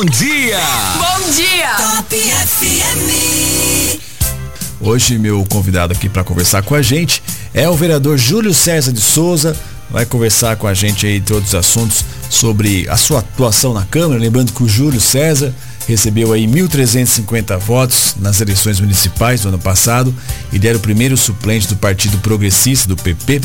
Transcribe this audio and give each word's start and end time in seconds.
bom 0.00 0.06
dia! 0.06 0.58
Bom 0.96 1.30
dia! 1.30 1.76
Top 1.76 2.16
FM. 2.16 4.00
Hoje 4.80 5.18
meu 5.18 5.44
convidado 5.44 5.92
aqui 5.92 6.08
para 6.08 6.24
conversar 6.24 6.62
com 6.62 6.74
a 6.74 6.80
gente 6.80 7.22
é 7.52 7.68
o 7.68 7.76
vereador 7.76 8.16
Júlio 8.16 8.54
César 8.54 8.92
de 8.92 9.00
Souza. 9.00 9.54
Vai 9.90 10.06
conversar 10.06 10.56
com 10.56 10.66
a 10.66 10.72
gente 10.72 11.06
aí 11.06 11.20
de 11.20 11.34
outros 11.34 11.54
assuntos 11.54 12.02
sobre 12.30 12.88
a 12.88 12.96
sua 12.96 13.18
atuação 13.18 13.74
na 13.74 13.84
Câmara. 13.84 14.18
Lembrando 14.18 14.52
que 14.54 14.62
o 14.62 14.68
Júlio 14.68 15.02
César 15.02 15.54
recebeu 15.86 16.32
aí 16.32 16.46
1.350 16.46 17.58
votos 17.58 18.16
nas 18.18 18.40
eleições 18.40 18.80
municipais 18.80 19.42
do 19.42 19.48
ano 19.48 19.58
passado. 19.58 20.14
Ele 20.52 20.66
era 20.66 20.78
o 20.78 20.80
primeiro 20.80 21.16
suplente 21.16 21.66
do 21.68 21.76
Partido 21.76 22.18
Progressista, 22.18 22.88
do 22.88 22.96
PP, 22.96 23.40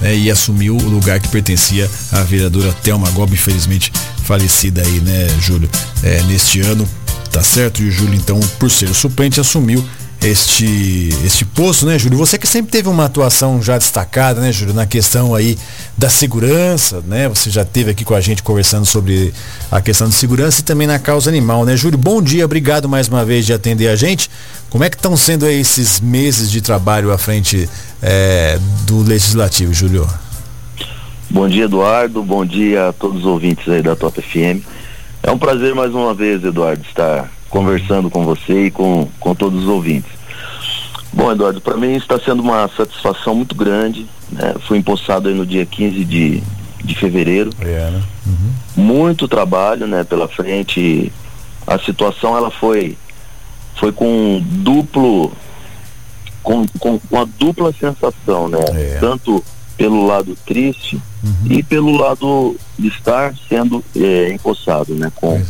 né, 0.00 0.16
e 0.16 0.30
assumiu 0.30 0.76
o 0.76 0.88
lugar 0.88 1.20
que 1.20 1.28
pertencia 1.28 1.88
à 2.10 2.20
vereadora 2.22 2.72
Thelma 2.82 3.10
Gobi, 3.10 3.34
infelizmente 3.34 3.92
falecida 4.24 4.82
aí, 4.82 5.00
né, 5.00 5.28
Júlio, 5.40 5.68
é, 6.02 6.22
neste 6.22 6.60
ano, 6.60 6.88
tá 7.30 7.42
certo? 7.42 7.82
E 7.82 7.88
o 7.88 7.90
Júlio, 7.90 8.14
então, 8.14 8.38
por 8.58 8.70
ser 8.70 8.88
o 8.88 8.94
suplente, 8.94 9.40
assumiu 9.40 9.84
este, 10.24 11.08
este 11.24 11.44
posto, 11.44 11.84
né, 11.84 11.98
Júlio? 11.98 12.16
Você 12.16 12.38
que 12.38 12.46
sempre 12.46 12.70
teve 12.70 12.88
uma 12.88 13.06
atuação 13.06 13.60
já 13.60 13.76
destacada, 13.76 14.40
né, 14.40 14.52
Júlio, 14.52 14.72
na 14.72 14.86
questão 14.86 15.34
aí 15.34 15.58
da 15.98 16.08
segurança, 16.08 17.02
né? 17.06 17.28
Você 17.28 17.50
já 17.50 17.62
esteve 17.62 17.90
aqui 17.90 18.04
com 18.04 18.14
a 18.14 18.20
gente 18.20 18.42
conversando 18.42 18.86
sobre 18.86 19.32
a 19.70 19.80
questão 19.80 20.08
de 20.08 20.14
segurança 20.14 20.60
e 20.60 20.64
também 20.64 20.86
na 20.86 20.98
causa 20.98 21.28
animal, 21.28 21.64
né, 21.64 21.76
Júlio? 21.76 21.98
Bom 21.98 22.22
dia, 22.22 22.44
obrigado 22.44 22.88
mais 22.88 23.08
uma 23.08 23.24
vez 23.24 23.44
de 23.44 23.52
atender 23.52 23.88
a 23.88 23.96
gente. 23.96 24.30
Como 24.70 24.84
é 24.84 24.90
que 24.90 24.96
estão 24.96 25.16
sendo 25.16 25.44
aí 25.44 25.60
esses 25.60 26.00
meses 26.00 26.50
de 26.50 26.60
trabalho 26.60 27.12
à 27.12 27.18
frente 27.18 27.68
é, 28.00 28.58
do 28.86 29.02
Legislativo, 29.02 29.74
Júlio? 29.74 30.08
Bom 31.28 31.48
dia, 31.48 31.64
Eduardo. 31.64 32.22
Bom 32.22 32.44
dia 32.44 32.88
a 32.88 32.92
todos 32.92 33.20
os 33.20 33.26
ouvintes 33.26 33.68
aí 33.68 33.82
da 33.82 33.96
Top 33.96 34.20
FM. 34.20 34.62
É 35.22 35.30
um 35.30 35.38
prazer 35.38 35.74
mais 35.74 35.92
uma 35.92 36.14
vez, 36.14 36.44
Eduardo, 36.44 36.82
estar 36.86 37.28
conversando 37.52 38.08
com 38.08 38.24
você 38.24 38.66
e 38.66 38.70
com, 38.70 39.06
com 39.20 39.34
todos 39.34 39.62
os 39.62 39.68
ouvintes. 39.68 40.10
Bom, 41.12 41.30
Eduardo, 41.30 41.60
para 41.60 41.76
mim 41.76 41.92
está 41.92 42.18
sendo 42.18 42.42
uma 42.42 42.66
satisfação 42.74 43.34
muito 43.34 43.54
grande. 43.54 44.06
Né? 44.30 44.54
Fui 44.66 44.78
empossado 44.78 45.28
aí 45.28 45.34
no 45.34 45.44
dia 45.44 45.66
15 45.66 46.02
de, 46.06 46.42
de 46.82 46.94
fevereiro. 46.94 47.50
É, 47.60 47.90
né? 47.90 48.02
uhum. 48.26 48.84
Muito 48.84 49.28
trabalho 49.28 49.86
né, 49.86 50.02
pela 50.02 50.26
frente. 50.26 51.12
A 51.66 51.78
situação 51.78 52.34
ela 52.34 52.50
foi, 52.50 52.96
foi 53.76 53.92
com 53.92 54.42
duplo. 54.42 55.30
Com, 56.42 56.66
com 56.80 56.98
uma 57.10 57.26
dupla 57.38 57.72
sensação, 57.78 58.48
né? 58.48 58.58
É. 58.72 58.98
Tanto 58.98 59.44
pelo 59.76 60.04
lado 60.06 60.36
triste 60.44 61.00
Uhum. 61.24 61.52
e 61.52 61.62
pelo 61.62 61.96
lado 61.96 62.56
de 62.76 62.88
estar 62.88 63.32
sendo 63.48 63.84
é, 63.94 64.32
empossado, 64.32 64.92
né? 64.92 65.12
Com, 65.14 65.40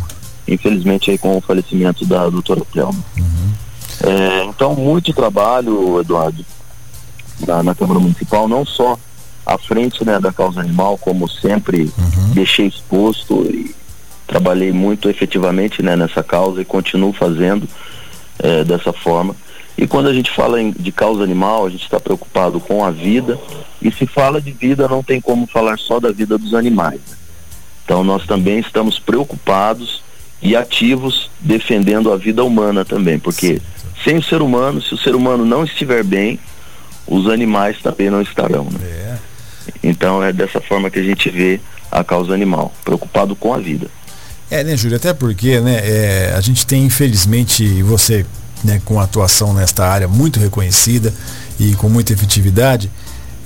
infelizmente 0.53 1.11
aí 1.11 1.19
com 1.19 1.37
o 1.37 1.41
falecimento 1.41 2.05
da 2.07 2.29
doutora 2.29 2.63
Thelma. 2.73 3.03
É, 4.05 4.45
então, 4.45 4.75
muito 4.75 5.13
trabalho, 5.13 6.01
Eduardo, 6.01 6.45
na, 7.47 7.63
na 7.63 7.75
Câmara 7.75 8.01
Municipal, 8.01 8.49
não 8.49 8.65
só 8.65 8.99
à 9.47 9.57
frente 9.59 10.05
né, 10.05 10.19
da 10.21 10.33
causa 10.33 10.61
animal, 10.61 10.97
como 10.99 11.29
sempre 11.29 11.91
deixei 12.35 12.67
exposto 12.67 13.43
e 13.49 13.75
trabalhei 14.27 14.73
muito 14.73 15.09
efetivamente 15.09 15.83
né, 15.83 15.95
nessa 15.97 16.23
causa 16.23 16.61
e 16.63 16.65
continuo 16.65 17.13
fazendo 17.13 17.69
é, 18.39 18.65
dessa 18.65 18.93
forma. 18.93 19.37
E 19.77 19.87
quando 19.87 20.09
a 20.09 20.13
gente 20.15 20.31
fala 20.31 20.61
em- 20.61 20.71
de 20.71 20.93
causa 20.93 21.23
animal, 21.23 21.67
a 21.67 21.71
gente 21.71 21.83
está 21.85 21.99
preocupado 21.99 22.61
com 22.61 22.85
a 22.85 22.91
vida, 22.91 23.39
e 23.81 23.91
se 23.91 24.07
fala 24.07 24.41
de 24.41 24.53
vida, 24.53 24.87
não 24.89 25.03
tem 25.03 25.21
como 25.21 25.47
falar 25.47 25.79
só 25.79 25.99
da 25.99 26.11
vida 26.13 26.37
dos 26.39 26.55
animais. 26.55 27.01
né? 27.09 27.17
Então 27.85 28.05
nós 28.05 28.25
também 28.27 28.59
estamos 28.59 28.99
preocupados 28.99 30.03
e 30.43 30.57
ativos 30.57 31.31
defendendo 31.41 32.13
a 32.13 32.17
vida 32.17 32.43
humana 32.43 32.85
também, 32.85 33.19
porque 33.19 33.61
sem 34.05 34.17
o 34.19 34.23
ser 34.23 34.43
humano, 34.43 34.83
se 34.83 34.93
o 34.93 34.99
ser 34.99 35.15
humano 35.15 35.45
não 35.45 35.63
estiver 35.65 36.03
bem, 36.03 36.39
os 37.07 37.29
animais 37.29 37.77
também 37.81 38.11
não 38.11 38.21
estarão. 38.21 38.65
Né? 38.65 38.81
É. 38.83 39.17
Então 39.83 40.23
é 40.23 40.33
dessa 40.33 40.61
forma 40.61 40.91
que 40.91 40.99
a 40.99 41.03
gente 41.03 41.31
vê 41.31 41.61
a 41.91 42.03
causa 42.03 42.35
animal, 42.35 42.73
preocupado 42.85 43.37
com 43.37 43.55
a 43.55 43.59
vida. 43.59 43.87
É, 44.51 44.65
né, 44.65 44.77
Júlio? 44.77 44.97
Até 44.97 45.13
porque, 45.15 45.61
né, 45.61 45.81
é, 45.83 46.35
a 46.37 46.41
gente 46.41 46.67
tem, 46.67 46.85
infelizmente, 46.85 47.83
você, 47.83 48.27
né, 48.65 48.83
com 48.85 49.01
atuação 49.01 49.55
nesta 49.55 49.87
área 49.87 50.09
muito 50.09 50.41
reconhecida 50.41 51.15
e 51.59 51.75
com 51.77 51.89
muita 51.89 52.13
efetividade, 52.13 52.91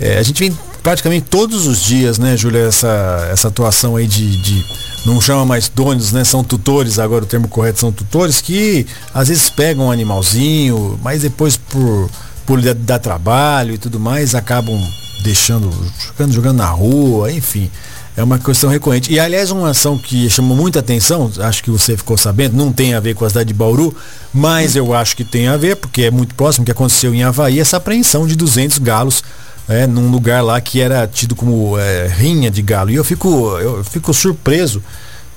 é, 0.01 0.19
a 0.19 0.23
gente 0.23 0.39
vem 0.41 0.57
praticamente 0.83 1.27
todos 1.29 1.67
os 1.67 1.83
dias, 1.83 2.19
né, 2.19 2.37
Júlio, 2.37 2.67
essa, 2.67 3.29
essa 3.31 3.49
atuação 3.49 3.97
aí 3.97 4.07
de, 4.07 4.37
de- 4.43 4.65
não 5.07 5.21
chama 5.21 5.45
mais 5.45 5.69
donos, 5.69 6.11
né, 6.11 6.25
são 6.25 6.43
tutores, 6.43 6.99
agora 6.99 7.23
o 7.23 7.27
termo 7.27 7.47
correto 7.47 7.79
são 7.79 7.93
tutores, 7.93 8.41
que 8.41 8.87
às 9.15 9.29
vezes 9.29 9.49
pegam 9.49 9.87
um 9.87 9.91
animalzinho, 9.93 10.99
mas 11.03 11.23
depois 11.23 11.57
por, 11.57 12.11
por 12.45 12.61
dar, 12.61 12.99
trabalho 12.99 13.75
e 13.75 13.79
tudo 13.79 14.01
mais, 14.01 14.35
acabam 14.35 14.77
deixando, 15.23 15.71
jogando, 15.99 16.33
jogando 16.33 16.57
na 16.59 16.67
rua, 16.67 17.33
enfim. 17.33 17.71
É 18.17 18.23
uma 18.23 18.39
questão 18.39 18.71
recorrente. 18.71 19.13
E 19.13 19.21
aliás, 19.21 19.51
uma 19.51 19.71
ação 19.71 19.99
que 19.99 20.29
chamou 20.31 20.57
muita 20.57 20.81
atenção, 20.81 21.31
acho 21.39 21.63
que 21.63 21.71
você 21.71 21.97
ficou 21.97 22.17
sabendo, 22.17 22.57
não 22.57 22.73
tem 22.73 22.95
a 22.95 23.01
ver 23.01 23.15
com 23.15 23.25
a 23.25 23.29
cidade 23.29 23.49
de 23.49 23.55
Bauru, 23.55 23.95
mas 24.33 24.75
eu 24.75 24.95
acho 24.95 25.15
que 25.15 25.23
tem 25.23 25.49
a 25.49 25.57
ver, 25.57 25.77
porque 25.77 26.03
é 26.03 26.11
muito 26.11 26.35
próximo, 26.35 26.65
que 26.65 26.73
aconteceu 26.73 27.15
em 27.15 27.23
Havaí, 27.23 27.61
essa 27.61 27.77
apreensão 27.77 28.27
de 28.27 28.35
200 28.35 28.79
galos 28.79 29.23
é, 29.69 29.87
num 29.87 30.11
lugar 30.11 30.43
lá 30.43 30.61
que 30.61 30.81
era 30.81 31.07
tido 31.07 31.35
como 31.35 31.79
é, 31.79 32.07
rinha 32.09 32.51
de 32.51 32.63
galo. 32.63 32.91
E 32.91 32.95
eu 32.95 33.05
fico, 33.05 33.29
eu 33.59 33.83
fico 33.85 34.13
surpreso, 34.15 34.83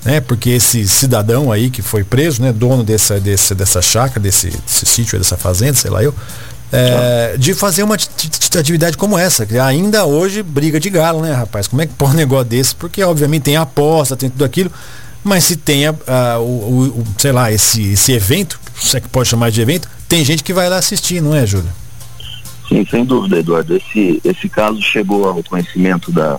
né, 0.04 0.20
porque 0.20 0.50
esse 0.50 0.86
cidadão 0.88 1.50
aí 1.52 1.68
que 1.70 1.82
foi 1.82 2.04
preso, 2.04 2.40
né, 2.42 2.52
dono 2.52 2.82
dessa, 2.84 3.18
desse, 3.20 3.54
dessa 3.54 3.82
chácara, 3.82 4.20
desse, 4.20 4.48
desse 4.50 4.86
sítio, 4.86 5.18
dessa 5.18 5.36
fazenda, 5.36 5.74
sei 5.74 5.90
lá 5.90 6.02
eu, 6.02 6.14
é, 6.72 7.34
de 7.36 7.52
fazer 7.52 7.82
uma 7.82 7.96
ati- 7.96 8.08
ati- 8.26 8.58
atividade 8.58 8.96
como 8.96 9.18
essa, 9.18 9.44
que 9.44 9.58
ainda 9.58 10.04
hoje 10.06 10.42
briga 10.42 10.78
de 10.78 10.88
galo, 10.88 11.20
né, 11.20 11.32
rapaz? 11.32 11.66
Como 11.66 11.82
é 11.82 11.86
que 11.86 11.92
pode 11.94 12.12
um 12.12 12.16
negócio 12.16 12.44
desse? 12.46 12.74
Porque 12.74 13.02
obviamente 13.02 13.42
tem 13.42 13.56
aposta, 13.56 14.16
tem 14.16 14.30
tudo 14.30 14.44
aquilo, 14.44 14.70
mas 15.24 15.44
se 15.44 15.56
tem 15.56 15.86
a- 15.88 15.94
a- 16.06 16.38
o, 16.38 16.42
o- 16.44 17.00
o- 17.00 17.06
sei 17.18 17.32
lá, 17.32 17.50
esse, 17.52 17.92
esse 17.92 18.12
evento, 18.12 18.58
se 18.80 18.96
é 18.96 19.00
que 19.00 19.08
pode 19.08 19.28
chamar 19.28 19.50
de 19.50 19.60
evento, 19.60 19.88
tem 20.08 20.24
gente 20.24 20.44
que 20.44 20.52
vai 20.52 20.68
lá 20.68 20.76
assistir, 20.78 21.20
não 21.20 21.34
é, 21.34 21.44
Júlio? 21.44 21.68
Sim, 22.70 22.86
sem 22.88 23.04
dúvida, 23.04 23.40
Eduardo. 23.40 23.76
Esse, 23.76 24.20
esse 24.24 24.48
caso 24.48 24.80
chegou 24.80 25.28
ao 25.28 25.42
conhecimento 25.42 26.12
da, 26.12 26.38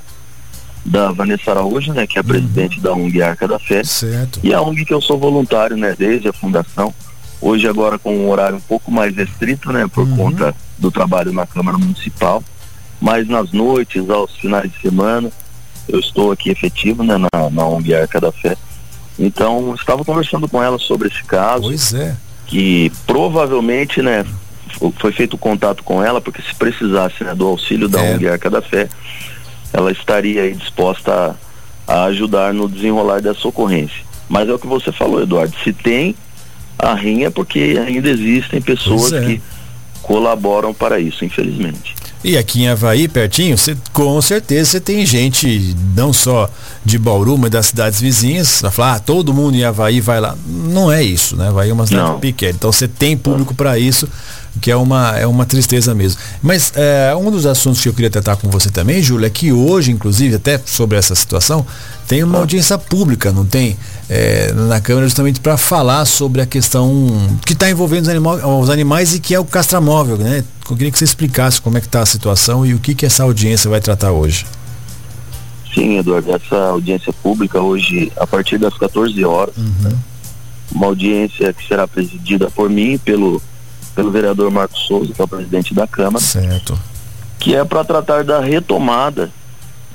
da 0.86 1.12
Vanessa 1.12 1.52
Araújo, 1.52 1.92
né, 1.94 2.08
que 2.08 2.18
é 2.18 2.22
a 2.22 2.24
presidente 2.24 2.80
da 2.80 2.94
ONG 2.94 3.22
Arca 3.22 3.46
da 3.46 3.60
Fé. 3.60 3.84
Certo. 3.84 4.40
E 4.42 4.54
a 4.54 4.62
ONG 4.62 4.86
que 4.86 4.94
eu 4.94 5.02
sou 5.02 5.20
voluntário, 5.20 5.76
né, 5.76 5.94
desde 5.98 6.30
a 6.30 6.34
fundação. 6.34 6.94
Hoje 7.42 7.68
agora 7.68 8.00
com 8.00 8.16
um 8.16 8.30
horário 8.30 8.56
um 8.58 8.62
pouco 8.62 8.90
mais 8.90 9.14
restrito, 9.14 9.74
né, 9.74 9.86
por 9.94 10.08
conta 10.16 10.56
do 10.78 10.90
trabalho 10.90 11.34
na 11.34 11.46
Câmara 11.46 11.78
Municipal. 11.78 12.42
Mas 13.02 13.28
nas 13.28 13.52
noites, 13.52 14.10
aos 14.10 14.34
finais 14.38 14.72
de 14.72 14.80
semana, 14.80 15.30
eu 15.90 16.00
estou 16.00 16.32
aqui 16.32 16.50
efetivo, 16.50 17.04
né, 17.04 17.18
na, 17.18 17.50
na 17.50 17.66
ONG 17.66 17.94
Arca 17.94 18.22
da 18.22 18.32
Fé. 18.32 18.56
Então, 19.20 19.76
estava 19.76 20.06
conversando 20.06 20.48
com 20.48 20.64
ela 20.64 20.80
sobre 20.80 21.10
esse 21.10 21.24
caso 21.26 21.64
Pois 21.64 21.94
é. 21.94 22.16
que 22.48 22.90
provavelmente, 23.06 24.02
né, 24.02 24.26
foi 24.98 25.12
feito 25.12 25.38
contato 25.38 25.84
com 25.84 26.04
ela, 26.04 26.22
porque 26.22 26.42
se 26.42 26.54
precisasse 26.56 27.24
né, 27.24 27.34
do 27.36 27.48
auxílio 27.48 27.88
da 27.88 28.02
É. 28.02 28.14
ONG 28.14 28.28
Arca 28.28 28.50
da 28.50 28.62
Fé, 28.62 28.90
ela 29.74 29.92
estaria 29.92 30.52
disposta 30.54 31.36
a, 31.88 31.94
a 31.94 32.04
ajudar 32.06 32.54
no 32.54 32.68
desenrolar 32.70 33.22
dessa 33.22 33.48
ocorrência. 33.48 34.04
Mas 34.28 34.48
é 34.48 34.54
o 34.54 34.60
que 34.60 34.68
você 34.68 34.92
falou, 34.92 35.22
Eduardo, 35.22 35.54
se 35.64 35.74
tem 35.74 36.16
a 36.78 36.94
rinha, 36.94 37.28
é 37.28 37.30
porque 37.30 37.78
ainda 37.86 38.10
existem 38.10 38.62
pessoas 38.62 39.14
é. 39.14 39.22
que 39.22 39.42
colaboram 40.02 40.74
para 40.74 41.00
isso, 41.00 41.24
infelizmente. 41.24 41.96
E 42.24 42.38
aqui 42.38 42.62
em 42.62 42.68
Havaí, 42.68 43.08
pertinho, 43.08 43.58
cê, 43.58 43.76
com 43.92 44.22
certeza 44.22 44.72
você 44.72 44.80
tem 44.80 45.06
gente, 45.06 45.76
não 45.96 46.14
só 46.14 46.50
de 46.86 46.98
Bauru, 47.00 47.36
mas 47.38 47.50
das 47.50 47.68
cidades 47.68 48.00
vizinhas, 48.00 48.62
vai 48.62 48.72
falar, 48.72 48.96
ah, 48.96 49.00
todo 49.00 49.34
mundo 49.34 49.56
em 49.56 49.64
Havaí 49.64 50.00
vai 50.00 50.20
lá. 50.20 50.36
Não 50.46 50.92
é 50.92 51.04
isso, 51.04 51.36
né? 51.36 51.48
Havaí 51.48 51.72
é 51.72 51.74
uma 51.74 51.88
cidade 51.88 52.20
pequena. 52.20 52.54
Então 52.54 52.72
você 52.72 52.88
tem 52.88 53.18
público 53.18 53.56
para 53.56 53.80
isso, 53.80 54.08
que 54.60 54.70
é 54.70 54.76
uma, 54.76 55.18
é 55.18 55.26
uma 55.26 55.46
tristeza 55.46 55.96
mesmo. 55.96 56.20
Mas 56.42 56.74
é, 56.76 57.16
um 57.16 57.32
dos 57.32 57.46
assuntos 57.46 57.82
que 57.82 57.88
eu 57.88 57.94
queria 57.94 58.10
tratar 58.10 58.36
com 58.36 58.50
você 58.50 58.70
também, 58.70 59.02
Júlio, 59.02 59.26
é 59.26 59.30
que 59.30 59.52
hoje, 59.52 59.92
inclusive, 59.92 60.36
até 60.36 60.60
sobre 60.66 60.98
essa 60.98 61.16
situação, 61.16 61.66
tem 62.08 62.24
uma 62.24 62.40
audiência 62.40 62.78
pública, 62.78 63.32
não 63.32 63.46
tem? 63.46 63.78
É, 64.10 64.52
na 64.52 64.82
Câmara 64.82 65.06
justamente 65.08 65.40
para 65.40 65.56
falar 65.56 66.04
sobre 66.06 66.42
a 66.42 66.46
questão 66.46 67.08
que 67.46 67.54
está 67.54 67.70
envolvendo 67.70 68.04
os, 68.04 68.10
animal- 68.10 68.60
os 68.62 68.70
animais 68.70 69.16
e 69.16 69.20
que 69.20 69.34
é 69.34 69.40
o 69.40 69.46
castramóvel, 69.46 70.18
né? 70.18 70.44
Eu 70.70 70.76
queria 70.76 70.92
que 70.92 70.98
você 70.98 71.06
explicasse 71.06 71.62
como 71.62 71.78
é 71.78 71.82
que 71.82 71.88
está 71.88 72.02
a 72.02 72.06
situação 72.06 72.66
e 72.66 72.74
o 72.74 72.80
que, 72.80 72.94
que 72.94 73.06
essa 73.06 73.24
audiência 73.24 73.70
vai 73.70 73.80
tratar 73.80 74.12
hoje. 74.12 74.46
Sim, 75.74 75.98
Eduardo, 75.98 76.30
essa 76.36 76.56
audiência 76.70 77.14
pública 77.14 77.62
hoje, 77.62 78.12
a 78.18 78.28
partir 78.28 78.58
das 78.58 78.78
14 78.78 79.24
horas, 79.24 79.56
né, 79.56 79.94
uma 80.70 80.88
audiência 80.88 81.54
que 81.54 81.66
será 81.66 81.88
presidida 81.88 82.50
por 82.52 82.70
mim 82.70 82.94
e 82.94 82.98
pelo, 82.98 83.42
pelo 83.96 84.12
vereador 84.12 84.50
Marcos 84.52 84.82
Souza, 84.88 85.14
que 85.14 85.22
é 85.22 85.26
o 85.26 85.28
presidente 85.28 85.74
da 85.74 85.86
Câmara, 85.88 86.24
Certo. 86.24 86.78
que 87.40 87.56
é 87.56 87.64
para 87.64 87.84
tratar 87.84 88.24
da 88.24 88.40
retomada 88.40 89.30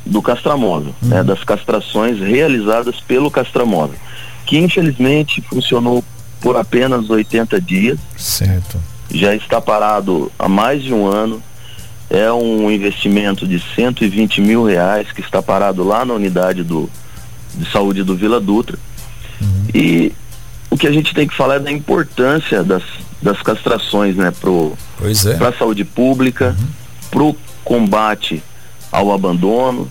do 0.04 0.22
castramóvel, 0.22 0.94
né, 1.02 1.22
das 1.24 1.42
castrações 1.42 2.18
realizadas 2.20 3.00
pelo 3.00 3.30
castramóvel. 3.30 3.98
que 4.44 4.58
infelizmente 4.58 5.42
funcionou 5.42 6.04
por 6.40 6.56
apenas 6.56 7.10
80 7.10 7.60
dias. 7.60 7.98
Certo. 8.16 8.80
Já 9.10 9.34
está 9.34 9.60
parado 9.60 10.30
há 10.38 10.48
mais 10.48 10.84
de 10.84 10.94
um 10.94 11.04
ano. 11.04 11.42
É 12.08 12.30
um 12.30 12.70
investimento 12.70 13.44
de 13.44 13.60
120 13.74 14.40
mil 14.40 14.64
reais 14.64 15.10
que 15.10 15.20
está 15.20 15.42
parado 15.42 15.82
lá 15.82 16.04
na 16.04 16.14
unidade 16.14 16.62
do, 16.62 16.88
de 17.56 17.68
saúde 17.72 18.04
do 18.04 18.14
Vila 18.14 18.40
Dutra. 18.40 18.78
Uhum. 19.40 19.66
E 19.74 20.12
o 20.70 20.76
que 20.76 20.86
a 20.86 20.92
gente 20.92 21.12
tem 21.12 21.26
que 21.26 21.34
falar 21.34 21.56
é 21.56 21.58
da 21.58 21.72
importância 21.72 22.62
das, 22.62 22.84
das 23.20 23.40
castrações, 23.42 24.16
né, 24.16 24.32
é. 25.26 25.34
para 25.36 25.48
a 25.48 25.52
saúde 25.52 25.84
pública, 25.84 26.56
uhum. 26.58 26.66
para 27.10 27.22
o 27.22 27.36
combate 27.64 28.42
ao 28.92 29.12
abandono, 29.12 29.90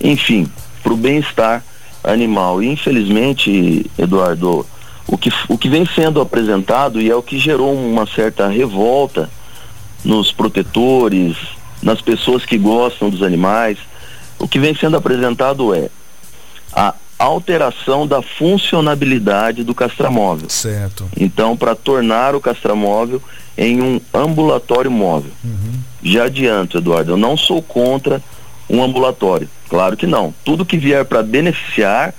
enfim, 0.00 0.50
para 0.82 0.92
o 0.92 0.96
bem-estar 0.96 1.62
animal. 2.02 2.62
E 2.62 2.68
infelizmente, 2.68 3.90
Eduardo, 3.98 4.66
o 5.06 5.18
que, 5.18 5.30
o 5.48 5.58
que 5.58 5.68
vem 5.68 5.84
sendo 5.86 6.20
apresentado 6.20 7.00
e 7.00 7.10
é 7.10 7.14
o 7.14 7.22
que 7.22 7.38
gerou 7.38 7.74
uma 7.74 8.06
certa 8.06 8.48
revolta 8.48 9.28
nos 10.04 10.32
protetores, 10.32 11.36
nas 11.82 12.00
pessoas 12.00 12.44
que 12.44 12.56
gostam 12.56 13.10
dos 13.10 13.22
animais, 13.22 13.78
o 14.38 14.48
que 14.48 14.58
vem 14.58 14.74
sendo 14.74 14.96
apresentado 14.96 15.74
é 15.74 15.90
a 16.72 16.94
alteração 17.24 18.06
da 18.06 18.22
funcionabilidade 18.22 19.62
do 19.62 19.74
castramóvel. 19.74 20.48
Certo. 20.48 21.08
Então, 21.16 21.56
para 21.56 21.74
tornar 21.74 22.34
o 22.34 22.40
castramóvel 22.40 23.22
em 23.56 23.82
um 23.82 24.00
ambulatório 24.14 24.90
móvel. 24.90 25.30
Uhum. 25.44 25.72
Já 26.02 26.24
adianto, 26.24 26.78
Eduardo, 26.78 27.12
eu 27.12 27.16
não 27.16 27.36
sou 27.36 27.60
contra 27.62 28.22
um 28.68 28.82
ambulatório. 28.82 29.48
Claro 29.68 29.96
que 29.96 30.06
não. 30.06 30.34
Tudo 30.44 30.64
que 30.64 30.78
vier 30.78 31.04
para 31.04 31.22
beneficiar 31.22 32.14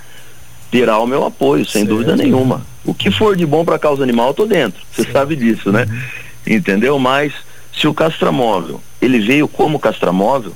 terá 0.70 0.98
o 0.98 1.06
meu 1.06 1.24
apoio, 1.24 1.64
sem 1.64 1.82
certo. 1.82 1.90
dúvida 1.90 2.16
nenhuma. 2.16 2.64
O 2.84 2.94
que 2.94 3.10
for 3.10 3.36
de 3.36 3.44
bom 3.44 3.64
para 3.64 3.76
a 3.76 3.80
causa 3.80 4.02
animal, 4.02 4.28
eu 4.28 4.34
tô 4.34 4.46
dentro. 4.46 4.80
Você 4.92 5.10
sabe 5.10 5.34
disso, 5.34 5.72
né? 5.72 5.86
Uhum. 5.90 6.54
Entendeu? 6.54 6.98
Mas 6.98 7.32
se 7.76 7.88
o 7.88 7.94
castramóvel, 7.94 8.80
ele 9.00 9.18
veio 9.18 9.48
como 9.48 9.78
castramóvel, 9.78 10.52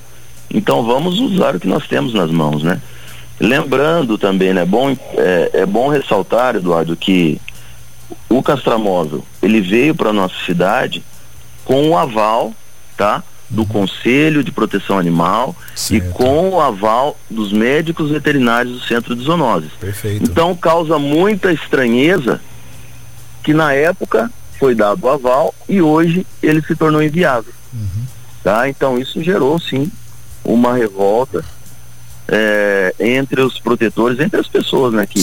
então 0.49 0.85
vamos 0.85 1.19
usar 1.19 1.57
o 1.57 1.61
que 1.61 1.67
nós 1.67 1.87
temos 1.89 2.15
nas 2.15 2.31
mãos, 2.31 2.63
né? 2.63 2.81
Lembrando 3.39 4.17
também, 4.17 4.55
né, 4.55 4.65
bom, 4.65 4.97
é, 5.17 5.51
é 5.53 5.67
bom 5.67 5.89
ressaltar, 5.89 6.57
Eduardo, 6.57 6.97
que 6.97 7.41
o 8.29 8.43
castramóvel, 8.43 9.25
ele 9.43 9.61
veio 9.61 9.95
para 9.95 10.13
nossa 10.13 10.35
cidade 10.45 11.03
com 11.65 11.91
o 11.91 11.97
aval, 11.97 12.55
tá? 12.97 13.23
Do 13.49 13.63
uhum. 13.63 13.69
Conselho 13.69 14.43
de 14.43 14.51
Proteção 14.51 14.99
Animal 14.99 15.55
certo. 15.75 16.05
e 16.05 16.13
com 16.13 16.51
o 16.51 16.61
aval 16.61 17.17
dos 17.31 17.53
médicos 17.53 18.11
veterinários 18.11 18.81
do 18.81 18.87
Centro 18.87 19.15
de 19.15 19.23
Zoonoses. 19.23 19.71
Perfeito. 19.79 20.25
Então 20.25 20.55
causa 20.55 20.99
muita 20.99 21.53
estranheza 21.53 22.41
que 23.43 23.55
na 23.55 23.73
época 23.73 24.31
foi 24.59 24.75
dado 24.75 25.05
o 25.05 25.09
aval 25.09 25.55
e 25.69 25.81
hoje 25.81 26.27
ele 26.43 26.61
se 26.63 26.75
tornou 26.75 27.03
inviável. 27.03 27.53
Uhum. 27.73 28.05
Tá? 28.43 28.69
Então 28.69 28.99
isso 28.99 29.23
gerou 29.23 29.59
sim 29.61 29.91
uma 30.45 30.75
revolta 30.75 31.45
é, 32.29 32.95
entre 32.99 33.41
os 33.41 33.59
protetores, 33.59 34.19
entre 34.19 34.41
as 34.41 34.49
pessoas 34.49 34.93
né, 34.93 35.07
que 35.07 35.21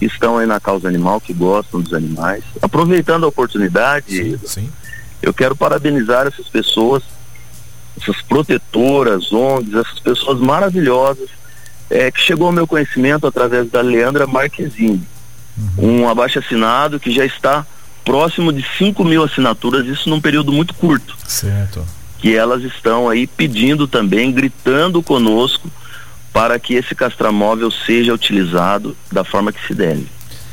estão 0.00 0.38
aí 0.38 0.46
na 0.46 0.58
causa 0.58 0.88
animal, 0.88 1.20
que 1.20 1.32
gostam 1.32 1.80
dos 1.80 1.94
animais. 1.94 2.42
Aproveitando 2.60 3.24
a 3.24 3.28
oportunidade, 3.28 4.38
sim, 4.38 4.38
sim. 4.44 4.70
eu 5.22 5.32
quero 5.32 5.54
parabenizar 5.54 6.26
essas 6.26 6.48
pessoas, 6.48 7.02
essas 8.00 8.20
protetoras, 8.22 9.32
ONGs, 9.32 9.74
essas 9.74 9.98
pessoas 10.00 10.40
maravilhosas, 10.40 11.28
é, 11.88 12.10
que 12.10 12.20
chegou 12.20 12.46
ao 12.46 12.52
meu 12.52 12.66
conhecimento 12.66 13.26
através 13.26 13.70
da 13.70 13.80
Leandra 13.80 14.26
Marquezine, 14.26 15.02
uhum. 15.78 16.02
um 16.02 16.08
abaixo 16.08 16.38
assinado 16.38 16.98
que 16.98 17.12
já 17.12 17.24
está 17.24 17.64
próximo 18.04 18.52
de 18.52 18.64
5 18.78 19.04
mil 19.04 19.22
assinaturas, 19.22 19.86
isso 19.86 20.08
num 20.08 20.20
período 20.20 20.50
muito 20.50 20.74
curto. 20.74 21.16
Certo. 21.26 21.84
Que 22.18 22.34
elas 22.34 22.62
estão 22.62 23.08
aí 23.08 23.26
pedindo 23.26 23.86
também, 23.86 24.32
gritando 24.32 25.02
conosco 25.02 25.70
para 26.32 26.58
que 26.58 26.74
esse 26.74 26.94
castramóvel 26.94 27.70
seja 27.70 28.14
utilizado 28.14 28.96
da 29.10 29.24
forma 29.24 29.52
que 29.52 29.66
se 29.66 29.74
deve, 29.74 30.06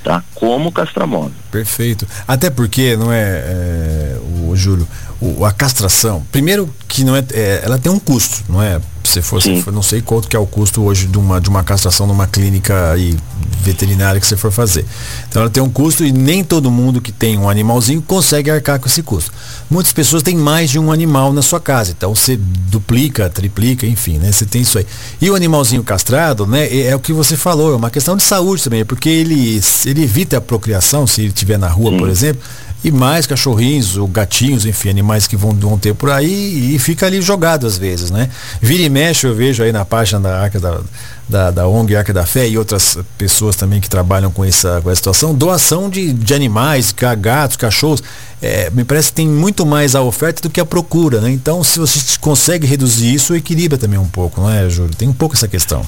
tá? 0.04 0.24
Como 0.34 0.72
castramóvel. 0.72 1.34
Perfeito. 1.52 2.08
Até 2.28 2.50
porque, 2.50 2.96
não 2.96 3.12
é, 3.12 3.22
é 3.22 4.20
o 4.48 4.56
Júlio, 4.56 4.88
o, 5.20 5.46
a 5.46 5.52
castração, 5.52 6.26
primeiro 6.32 6.74
que 6.88 7.04
não 7.04 7.16
é, 7.16 7.24
é, 7.32 7.62
ela 7.64 7.78
tem 7.78 7.92
um 7.92 8.00
custo, 8.00 8.44
não 8.50 8.62
é? 8.62 8.80
Se 9.04 9.22
fosse, 9.22 9.62
for, 9.62 9.72
não 9.72 9.82
sei 9.82 10.02
quanto 10.02 10.28
que 10.28 10.36
é 10.36 10.40
o 10.40 10.46
custo 10.46 10.84
hoje 10.84 11.08
de 11.08 11.18
uma, 11.18 11.40
de 11.40 11.50
uma 11.50 11.64
castração 11.64 12.06
numa 12.06 12.28
clínica 12.28 12.92
aí, 12.92 13.18
veterinária 13.62 14.20
que 14.20 14.28
você 14.28 14.36
for 14.36 14.52
fazer. 14.52 14.86
Então 15.30 15.42
ela 15.42 15.52
tem 15.52 15.64
um 15.64 15.70
custo 15.70 16.04
e 16.04 16.12
nem 16.12 16.44
todo 16.44 16.70
mundo 16.70 17.00
que 17.00 17.12
tem 17.12 17.38
um 17.38 17.50
animalzinho 17.50 18.02
consegue 18.02 18.52
arcar 18.52 18.80
com 18.80 18.88
esse 18.88 19.02
custo. 19.02 19.32
Muitas 19.70 19.92
pessoas 19.92 20.24
têm 20.24 20.38
mais 20.38 20.70
de 20.70 20.80
um 20.80 20.92
animal 20.92 21.34
na 21.34 21.42
sua 21.42 21.60
casa, 21.60 21.92
então 21.92 22.16
você 22.16 22.38
duplica, 22.38 23.30
triplica, 23.30 23.86
enfim, 23.86 24.18
né? 24.18 24.32
Você 24.32 24.46
tem 24.46 24.62
isso 24.62 24.78
aí. 24.78 24.86
E 25.22 25.30
o 25.30 25.36
animalzinho 25.36 25.84
castrado, 25.84 26.48
né? 26.48 26.68
É, 26.68 26.88
é 26.88 26.96
o 26.96 27.00
que 27.00 27.12
você 27.12 27.36
falou, 27.36 27.74
é 27.74 27.76
uma 27.76 27.90
questão 27.90 28.16
de 28.16 28.24
saúde 28.24 28.64
também, 28.64 28.86
porque 28.86 29.10
ele, 29.10 29.62
ele 29.86 30.04
evita 30.04 30.38
a 30.38 30.42
procriação, 30.42 31.06
se 31.06 31.22
ele 31.22 31.30
estiver 31.30 31.60
na 31.60 31.68
rua, 31.68 31.98
por 31.98 32.10
exemplo 32.10 32.42
e 32.84 32.92
mais 32.92 33.26
cachorrinhos 33.26 33.98
ou 33.98 34.08
gatinhos, 34.08 34.66
enfim, 34.66 34.90
animais 34.90 35.28
que 35.28 35.36
vão, 35.36 35.52
vão 35.52 35.78
ter 35.78 35.94
por 35.94 36.12
aí 36.12 36.76
e 36.76 36.80
fica 36.80 37.06
ali 37.06 37.22
jogado 37.22 37.66
às 37.66 37.78
vezes, 37.78 38.12
né? 38.12 38.30
Vira 38.62 38.84
e 38.84 38.90
mexe, 38.90 39.26
eu 39.26 39.36
vejo 39.36 39.64
aí 39.64 39.72
na 39.72 39.84
página 39.84 40.20
da 40.20 40.40
Arca 40.40 40.60
da, 40.60 40.80
da, 41.28 41.52
da 41.52 41.68
ONG 41.68 41.96
Arca 41.96 42.14
da 42.14 42.26
Fé 42.26 42.48
e 42.48 42.58
outras 42.58 42.98
pessoas 43.18 43.56
também 43.56 43.82
que 43.82 43.90
trabalham 43.90 44.32
com 44.32 44.46
essa, 44.46 44.82
com 44.82 44.90
essa 44.90 44.98
situação, 44.98 45.36
doação 45.36 45.90
de, 45.90 46.14
de 46.14 46.34
animais, 46.34 46.94
gatos, 47.18 47.58
cachorros, 47.58 48.02
é, 48.42 48.70
me 48.70 48.84
parece 48.84 49.10
que 49.10 49.16
tem 49.16 49.28
muito 49.28 49.66
mais 49.66 49.96
a 49.96 50.02
oferta 50.02 50.42
do 50.42 50.50
que 50.50 50.60
a 50.60 50.66
procura, 50.66 51.20
né? 51.20 51.30
Então, 51.30 51.64
se 51.64 51.80
você 51.80 52.18
consegue 52.20 52.66
reduzir 52.66 53.14
isso, 53.14 53.36
equilibra 53.36 53.78
também 53.78 54.00
um 54.00 54.08
pouco, 54.08 54.40
não 54.40 54.50
é, 54.50 54.70
Júlio? 54.70 54.96
Tem 54.96 55.08
um 55.08 55.14
pouco 55.14 55.36
essa 55.36 55.48
questão. 55.48 55.86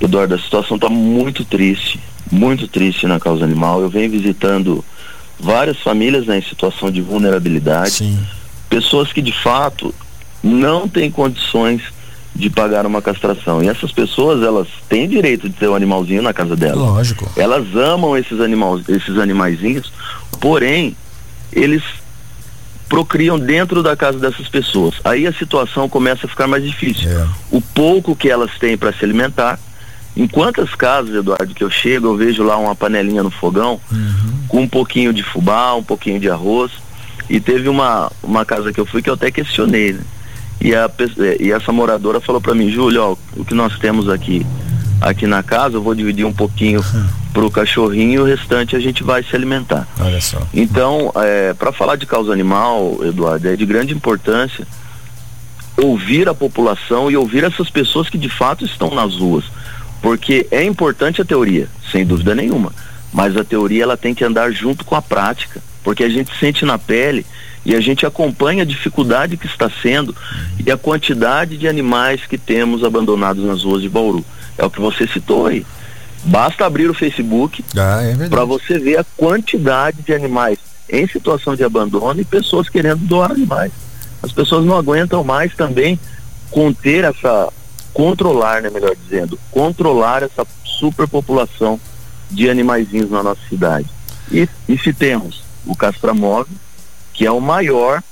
Eduardo, 0.00 0.34
a 0.34 0.38
situação 0.38 0.76
está 0.76 0.88
muito 0.88 1.44
triste, 1.44 2.00
muito 2.30 2.66
triste 2.68 3.06
na 3.06 3.20
causa 3.20 3.44
animal. 3.44 3.80
Eu 3.80 3.88
venho 3.88 4.10
visitando 4.10 4.84
várias 5.38 5.78
famílias 5.78 6.26
né, 6.26 6.38
em 6.38 6.42
situação 6.42 6.90
de 6.90 7.00
vulnerabilidade, 7.00 7.92
Sim. 7.92 8.18
pessoas 8.68 9.12
que 9.12 9.22
de 9.22 9.32
fato 9.32 9.94
não 10.42 10.88
têm 10.88 11.10
condições 11.10 11.82
de 12.34 12.48
pagar 12.48 12.86
uma 12.86 13.02
castração. 13.02 13.62
E 13.62 13.68
essas 13.68 13.92
pessoas, 13.92 14.42
elas 14.42 14.68
têm 14.88 15.08
direito 15.08 15.48
de 15.48 15.54
ter 15.54 15.68
um 15.68 15.74
animalzinho 15.74 16.22
na 16.22 16.32
casa 16.32 16.56
delas. 16.56 16.78
Lógico. 16.78 17.30
Elas 17.36 17.74
amam 17.74 18.16
esses 18.16 18.40
animais, 18.40 18.88
esses 18.88 19.18
animaizinhos, 19.18 19.92
porém, 20.40 20.96
eles 21.52 21.82
procriam 22.88 23.38
dentro 23.38 23.82
da 23.82 23.96
casa 23.96 24.18
dessas 24.18 24.48
pessoas. 24.48 24.96
Aí 25.04 25.26
a 25.26 25.32
situação 25.32 25.88
começa 25.88 26.26
a 26.26 26.28
ficar 26.28 26.48
mais 26.48 26.64
difícil. 26.64 27.08
É. 27.08 27.26
O 27.50 27.60
pouco 27.60 28.16
que 28.16 28.28
elas 28.28 28.50
têm 28.58 28.76
para 28.76 28.92
se 28.92 29.04
alimentar, 29.04 29.58
em 30.16 30.26
quantas 30.26 30.74
casas, 30.74 31.14
Eduardo, 31.14 31.54
que 31.54 31.62
eu 31.62 31.70
chego, 31.70 32.08
eu 32.08 32.16
vejo 32.16 32.42
lá 32.42 32.56
uma 32.56 32.74
panelinha 32.74 33.22
no 33.22 33.30
fogão 33.30 33.80
uhum. 33.92 34.32
com 34.48 34.62
um 34.62 34.68
pouquinho 34.68 35.12
de 35.12 35.22
fubá, 35.22 35.74
um 35.74 35.84
pouquinho 35.84 36.18
de 36.18 36.28
arroz. 36.28 36.72
E 37.28 37.38
teve 37.38 37.68
uma, 37.68 38.10
uma 38.20 38.44
casa 38.44 38.72
que 38.72 38.80
eu 38.80 38.86
fui 38.86 39.00
que 39.00 39.08
eu 39.08 39.14
até 39.14 39.30
questionei, 39.30 39.92
né? 39.92 40.00
E, 40.60 40.74
a, 40.74 40.90
e 41.38 41.50
essa 41.50 41.72
moradora 41.72 42.20
falou 42.20 42.40
para 42.40 42.54
mim, 42.54 42.70
Júlio, 42.70 43.02
ó, 43.02 43.16
o 43.36 43.44
que 43.44 43.54
nós 43.54 43.78
temos 43.78 44.08
aqui 44.08 44.46
aqui 45.00 45.26
na 45.26 45.42
casa, 45.42 45.76
eu 45.76 45.82
vou 45.82 45.94
dividir 45.94 46.26
um 46.26 46.32
pouquinho 46.32 46.84
pro 47.32 47.50
cachorrinho 47.50 48.12
e 48.12 48.18
o 48.18 48.24
restante 48.24 48.76
a 48.76 48.80
gente 48.80 49.02
vai 49.02 49.22
se 49.22 49.34
alimentar. 49.34 49.88
Olha 49.98 50.20
só. 50.20 50.38
Então, 50.52 51.10
é, 51.16 51.54
para 51.54 51.72
falar 51.72 51.96
de 51.96 52.04
causa 52.06 52.32
animal, 52.32 52.98
Eduardo, 53.02 53.48
é 53.48 53.56
de 53.56 53.64
grande 53.64 53.94
importância 53.94 54.66
ouvir 55.76 56.28
a 56.28 56.34
população 56.34 57.10
e 57.10 57.16
ouvir 57.16 57.44
essas 57.44 57.70
pessoas 57.70 58.10
que 58.10 58.18
de 58.18 58.28
fato 58.28 58.64
estão 58.64 58.94
nas 58.94 59.16
ruas. 59.16 59.44
Porque 60.02 60.46
é 60.50 60.62
importante 60.64 61.22
a 61.22 61.24
teoria, 61.24 61.68
sem 61.90 62.04
dúvida 62.04 62.34
nenhuma, 62.34 62.72
mas 63.12 63.36
a 63.36 63.44
teoria 63.44 63.84
ela 63.84 63.96
tem 63.96 64.14
que 64.14 64.24
andar 64.24 64.50
junto 64.50 64.84
com 64.84 64.94
a 64.94 65.02
prática, 65.02 65.62
porque 65.82 66.04
a 66.04 66.08
gente 66.08 66.36
sente 66.38 66.64
na 66.64 66.78
pele 66.78 67.24
e 67.64 67.74
a 67.74 67.80
gente 67.80 68.06
acompanha 68.06 68.62
a 68.62 68.66
dificuldade 68.66 69.36
que 69.36 69.46
está 69.46 69.70
sendo 69.82 70.14
e 70.64 70.70
a 70.70 70.76
quantidade 70.76 71.56
de 71.56 71.68
animais 71.68 72.26
que 72.26 72.38
temos 72.38 72.82
abandonados 72.84 73.44
nas 73.44 73.62
ruas 73.62 73.82
de 73.82 73.88
Bauru. 73.88 74.24
É 74.56 74.64
o 74.64 74.70
que 74.70 74.80
você 74.80 75.06
citou 75.06 75.46
aí. 75.46 75.64
Basta 76.24 76.66
abrir 76.66 76.88
o 76.88 76.94
Facebook 76.94 77.64
ah, 77.76 78.02
é 78.02 78.28
para 78.28 78.44
você 78.44 78.78
ver 78.78 78.98
a 78.98 79.04
quantidade 79.16 80.02
de 80.02 80.12
animais 80.12 80.58
em 80.88 81.06
situação 81.06 81.54
de 81.54 81.64
abandono 81.64 82.20
e 82.20 82.24
pessoas 82.24 82.68
querendo 82.68 83.00
doar 83.06 83.32
animais. 83.32 83.72
As 84.22 84.32
pessoas 84.32 84.64
não 84.64 84.76
aguentam 84.76 85.24
mais 85.24 85.54
também 85.54 85.98
conter 86.50 87.04
essa 87.04 87.50
controlar, 87.92 88.62
né, 88.62 88.70
melhor 88.70 88.94
dizendo, 88.94 89.38
controlar 89.50 90.22
essa 90.22 90.46
superpopulação 90.64 91.80
de 92.30 92.48
animaizinhos 92.48 93.10
na 93.10 93.22
nossa 93.22 93.40
cidade. 93.48 93.88
E, 94.30 94.48
e 94.68 94.78
se 94.78 94.92
temos 94.92 95.42
o 95.66 95.74
castramóvel, 95.74 96.54
que 97.20 97.26
é 97.26 97.30
o 97.30 97.38
maior 97.38 98.02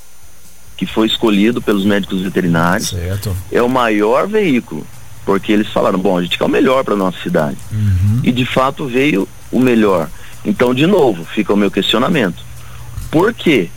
que 0.76 0.84
foi 0.84 1.06
escolhido 1.06 1.62
pelos 1.62 1.82
médicos 1.82 2.20
veterinários, 2.20 2.90
certo. 2.90 3.34
é 3.50 3.62
o 3.62 3.68
maior 3.68 4.28
veículo 4.28 4.86
porque 5.24 5.50
eles 5.50 5.68
falaram, 5.68 5.98
bom, 5.98 6.18
a 6.18 6.22
gente 6.22 6.36
quer 6.36 6.44
o 6.44 6.48
melhor 6.48 6.84
para 6.84 6.94
nossa 6.94 7.18
cidade. 7.22 7.56
Uhum. 7.72 8.20
E 8.22 8.30
de 8.30 8.44
fato 8.44 8.86
veio 8.86 9.26
o 9.50 9.60
melhor. 9.60 10.10
Então, 10.44 10.74
de 10.74 10.86
novo, 10.86 11.24
fica 11.24 11.54
o 11.54 11.56
meu 11.56 11.70
questionamento. 11.70 12.42
Por 13.10 13.32
quê? 13.32 13.70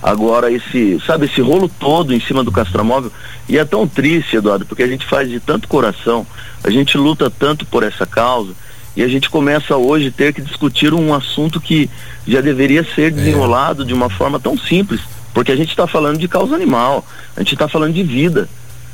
Agora 0.00 0.50
esse, 0.50 1.00
sabe, 1.04 1.26
esse 1.26 1.40
rolo 1.40 1.68
todo 1.68 2.14
em 2.14 2.20
cima 2.20 2.44
do 2.44 2.52
castramóvel, 2.52 3.10
e 3.48 3.58
é 3.58 3.64
tão 3.64 3.86
triste, 3.86 4.36
Eduardo, 4.36 4.64
porque 4.64 4.84
a 4.84 4.88
gente 4.88 5.04
faz 5.06 5.28
de 5.28 5.40
tanto 5.40 5.66
coração, 5.66 6.24
a 6.62 6.70
gente 6.70 6.96
luta 6.96 7.28
tanto 7.28 7.66
por 7.66 7.82
essa 7.82 8.06
causa, 8.06 8.52
e 8.96 9.02
a 9.02 9.08
gente 9.08 9.30
começa 9.30 9.76
hoje 9.76 10.08
a 10.08 10.12
ter 10.12 10.32
que 10.32 10.42
discutir 10.42 10.92
um 10.92 11.14
assunto 11.14 11.60
que 11.60 11.88
já 12.26 12.40
deveria 12.40 12.84
ser 12.84 13.04
é. 13.04 13.10
desenrolado 13.10 13.82
é. 13.82 13.86
de 13.86 13.94
uma 13.94 14.10
forma 14.10 14.38
tão 14.38 14.56
simples, 14.56 15.00
porque 15.32 15.50
a 15.52 15.56
gente 15.56 15.70
está 15.70 15.86
falando 15.86 16.18
de 16.18 16.28
causa 16.28 16.54
animal, 16.54 17.04
a 17.36 17.40
gente 17.40 17.54
está 17.54 17.66
falando 17.66 17.94
de 17.94 18.02
vida. 18.02 18.48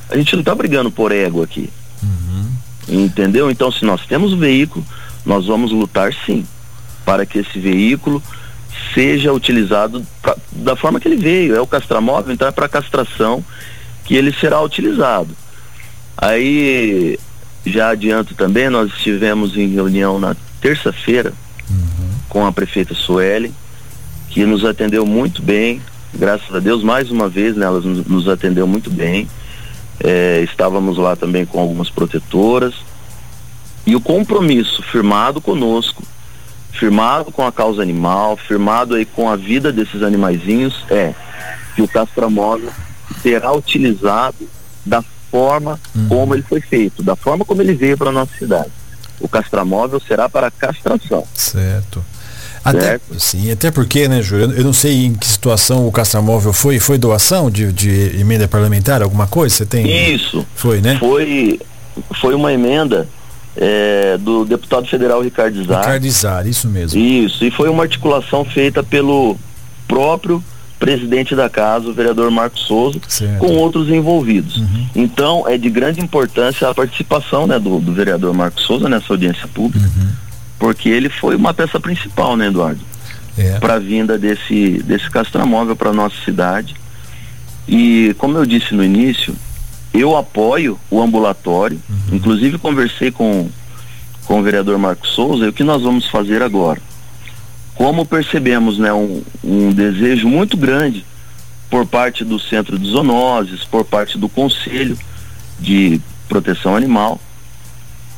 A 0.09 0.17
gente 0.17 0.33
não 0.35 0.41
está 0.41 0.55
brigando 0.55 0.91
por 0.91 1.13
ego 1.13 1.43
aqui. 1.43 1.69
Uhum. 2.03 2.51
Entendeu? 2.89 3.51
Então, 3.51 3.71
se 3.71 3.85
nós 3.85 4.07
temos 4.07 4.33
o 4.33 4.39
veículo, 4.39 4.85
nós 5.25 5.47
vamos 5.47 5.71
lutar 5.71 6.13
sim, 6.25 6.47
para 7.05 7.27
que 7.27 7.39
esse 7.39 7.59
veículo 7.59 8.23
seja 8.95 9.33
utilizado 9.33 10.07
pra, 10.23 10.37
da 10.53 10.77
forma 10.77 10.99
que 10.99 11.09
ele 11.09 11.17
veio. 11.17 11.55
É 11.55 11.61
o 11.61 11.67
castramóvel, 11.67 12.33
então 12.33 12.49
é 12.49 12.51
para 12.51 12.69
castração 12.69 13.45
que 14.05 14.15
ele 14.15 14.33
será 14.33 14.63
utilizado. 14.63 15.37
Aí, 16.17 17.19
já 17.65 17.91
adianto 17.91 18.35
também, 18.35 18.69
nós 18.69 18.91
estivemos 18.93 19.57
em 19.57 19.69
reunião 19.69 20.19
na 20.19 20.37
terça-feira 20.61 21.33
uhum. 21.71 22.11
com 22.29 22.47
a 22.47 22.53
prefeita 22.53 22.95
Sueli, 22.95 23.53
que 24.29 24.45
nos 24.45 24.65
atendeu 24.65 25.05
muito 25.05 25.43
bem, 25.43 25.81
graças 26.15 26.55
a 26.55 26.59
Deus, 26.59 26.83
mais 26.83 27.11
uma 27.11 27.29
vez, 27.29 27.57
né, 27.57 27.67
ela 27.67 27.81
nos, 27.81 28.29
atendeu 28.29 28.67
muito 28.67 28.91
bem. 28.91 29.29
É, 30.01 30.43
estávamos 30.43 30.97
lá 30.97 31.17
também 31.17 31.45
com 31.45 31.61
algumas 31.61 31.91
protetoras. 31.91 32.75
E 33.87 33.97
o 33.97 34.01
compromisso 34.01 34.83
firmado 34.83 35.41
conosco, 35.41 36.03
firmado 36.73 37.33
com 37.33 37.47
a 37.47 37.51
causa 37.51 37.83
animal, 37.83 38.37
firmado 38.37 38.95
aí 38.95 39.05
com 39.05 39.29
a 39.29 39.37
vida 39.37 39.73
desses 39.73 40.03
animaizinhos, 40.03 40.85
é 40.91 41.15
que 41.75 41.83
o 41.83 41.89
castramóvel 41.89 42.71
será 43.23 43.53
utilizado 43.53 44.49
da 44.85 45.03
forma 45.31 45.79
como 46.09 46.35
ele 46.35 46.43
foi 46.43 46.61
feito, 46.61 47.03
da 47.03 47.17
forma 47.17 47.45
como 47.45 47.63
ele 47.63 47.75
veio 47.75 47.97
para 47.97 48.13
nossa 48.13 48.33
cidade. 48.39 48.71
O 49.21 49.29
castramóvel 49.29 50.01
será 50.01 50.29
para 50.29 50.51
castração. 50.51 51.25
Certo. 51.35 52.05
Até, 52.65 53.01
sim, 53.19 53.51
até 53.51 53.71
porque, 53.71 54.09
né, 54.09 54.21
Júlio, 54.21 54.53
eu 54.53 54.65
não 54.65 54.73
sei 54.73 55.07
em 55.07 55.15
que 55.15 55.27
situação 55.27 55.87
o 55.87 55.93
castramóvel 55.93 56.53
foi, 56.53 56.79
foi 56.79 56.99
doação 56.99 57.51
de, 57.51 57.73
de 57.73 58.21
emenda 58.21 58.47
parlamentar, 58.47 59.03
alguma 59.03 59.27
coisa? 59.27 59.55
Você 59.55 59.67
tem? 59.67 60.15
Isso. 60.15 60.47
Foi, 60.55 60.81
né? 60.81 60.97
Foi, 60.99 61.61
foi 62.21 62.35
uma 62.35 62.53
emenda 62.53 63.09
é, 63.57 64.19
do 64.19 64.45
deputado 64.45 64.87
federal 64.87 65.23
Ricardo 65.23 65.65
Zar. 65.65 65.81
Ricardo 65.81 66.11
Zar, 66.11 66.47
isso 66.47 66.69
mesmo. 66.69 67.01
Isso, 67.01 67.45
e 67.45 67.51
foi 67.51 67.69
uma 67.69 67.85
articulação 67.85 68.45
feita 68.45 68.83
pelo 68.83 69.37
próprio 69.87 70.43
presidente 70.79 71.35
da 71.35 71.49
casa, 71.49 71.89
o 71.89 71.93
vereador 71.93 72.31
Marcos 72.31 72.63
Souza, 72.63 73.01
certo. 73.09 73.39
com 73.39 73.57
outros 73.57 73.89
envolvidos. 73.89 74.57
Uhum. 74.59 74.87
Então, 74.95 75.49
é 75.49 75.59
de 75.59 75.69
grande 75.69 76.01
importância 76.01 76.69
a 76.69 76.75
participação 76.75 77.47
né, 77.47 77.59
do, 77.59 77.81
do 77.81 77.93
vereador 77.93 78.33
Marcos 78.33 78.65
Souza 78.65 78.89
nessa 78.89 79.13
audiência 79.13 79.47
pública. 79.49 79.87
Uhum 79.87 80.29
porque 80.59 80.89
ele 80.89 81.09
foi 81.09 81.37
uma 81.37 81.55
peça 81.55 81.79
principal, 81.79 82.37
né, 82.37 82.49
Eduardo? 82.49 82.81
É. 83.37 83.59
Para 83.61 83.75
a 83.75 83.79
vinda 83.79 84.19
desse, 84.19 84.83
desse 84.83 85.09
castramóvel 85.09 85.77
para 85.77 85.93
nossa 85.93 86.17
cidade. 86.25 86.75
E 87.69 88.15
como 88.19 88.37
eu 88.37 88.45
disse 88.45 88.75
no 88.75 88.83
início, 88.83 89.35
eu 89.95 90.17
apoio 90.17 90.79
o 90.91 91.01
ambulatório, 91.01 91.81
uhum. 91.89 92.17
inclusive 92.17 92.59
conversei 92.59 93.13
com, 93.13 93.49
com 94.25 94.41
o 94.41 94.43
vereador 94.43 94.77
Marcos 94.79 95.11
Souza, 95.11 95.45
e 95.45 95.49
o 95.49 95.53
que 95.53 95.63
nós 95.63 95.83
vamos 95.83 96.09
fazer 96.09 96.43
agora? 96.43 96.81
Como 97.79 98.05
percebemos 98.05 98.77
né, 98.77 98.93
um, 98.93 99.23
um 99.45 99.71
desejo 99.71 100.27
muito 100.27 100.57
grande 100.57 101.07
por 101.71 101.87
parte 101.87 102.25
do 102.25 102.37
Centro 102.37 102.77
de 102.77 102.91
Zoonoses, 102.91 103.63
por 103.63 103.85
parte 103.85 104.19
do 104.19 104.29
Conselho 104.29 104.99
de 105.61 106.01
Proteção 106.29 106.75
Animal, 106.75 107.21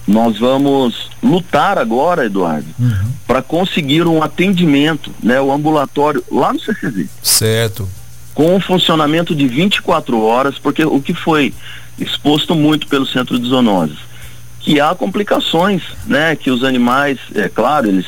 nós 0.09 0.39
vamos 0.39 1.11
lutar 1.23 1.77
agora, 1.77 2.25
Eduardo, 2.25 2.69
uhum. 2.79 3.13
para 3.27 3.43
conseguir 3.43 4.07
um 4.07 4.23
atendimento, 4.23 5.13
né, 5.23 5.39
o 5.39 5.53
ambulatório 5.53 6.25
lá 6.33 6.55
no 6.55 6.59
CCZ. 6.59 7.11
Certo. 7.23 7.87
Com 8.33 8.57
um 8.57 8.61
funcionamento 8.61 9.35
de 9.35 9.47
24 9.47 10.23
horas, 10.23 10.59
porque 10.59 10.87
o 10.87 11.03
que 11.03 11.13
foi 11.13 11.53
exposto 11.99 12.55
muito 12.55 12.87
pelo 12.87 13.05
Centro 13.05 13.39
de 13.39 13.47
Zoonoses, 13.47 13.99
que 14.59 14.81
há 14.81 14.95
complicações, 14.95 15.83
né, 16.07 16.35
que 16.35 16.51
os 16.51 16.65
animais, 16.65 17.19
é 17.35 17.47
claro, 17.47 17.89
eles 17.89 18.07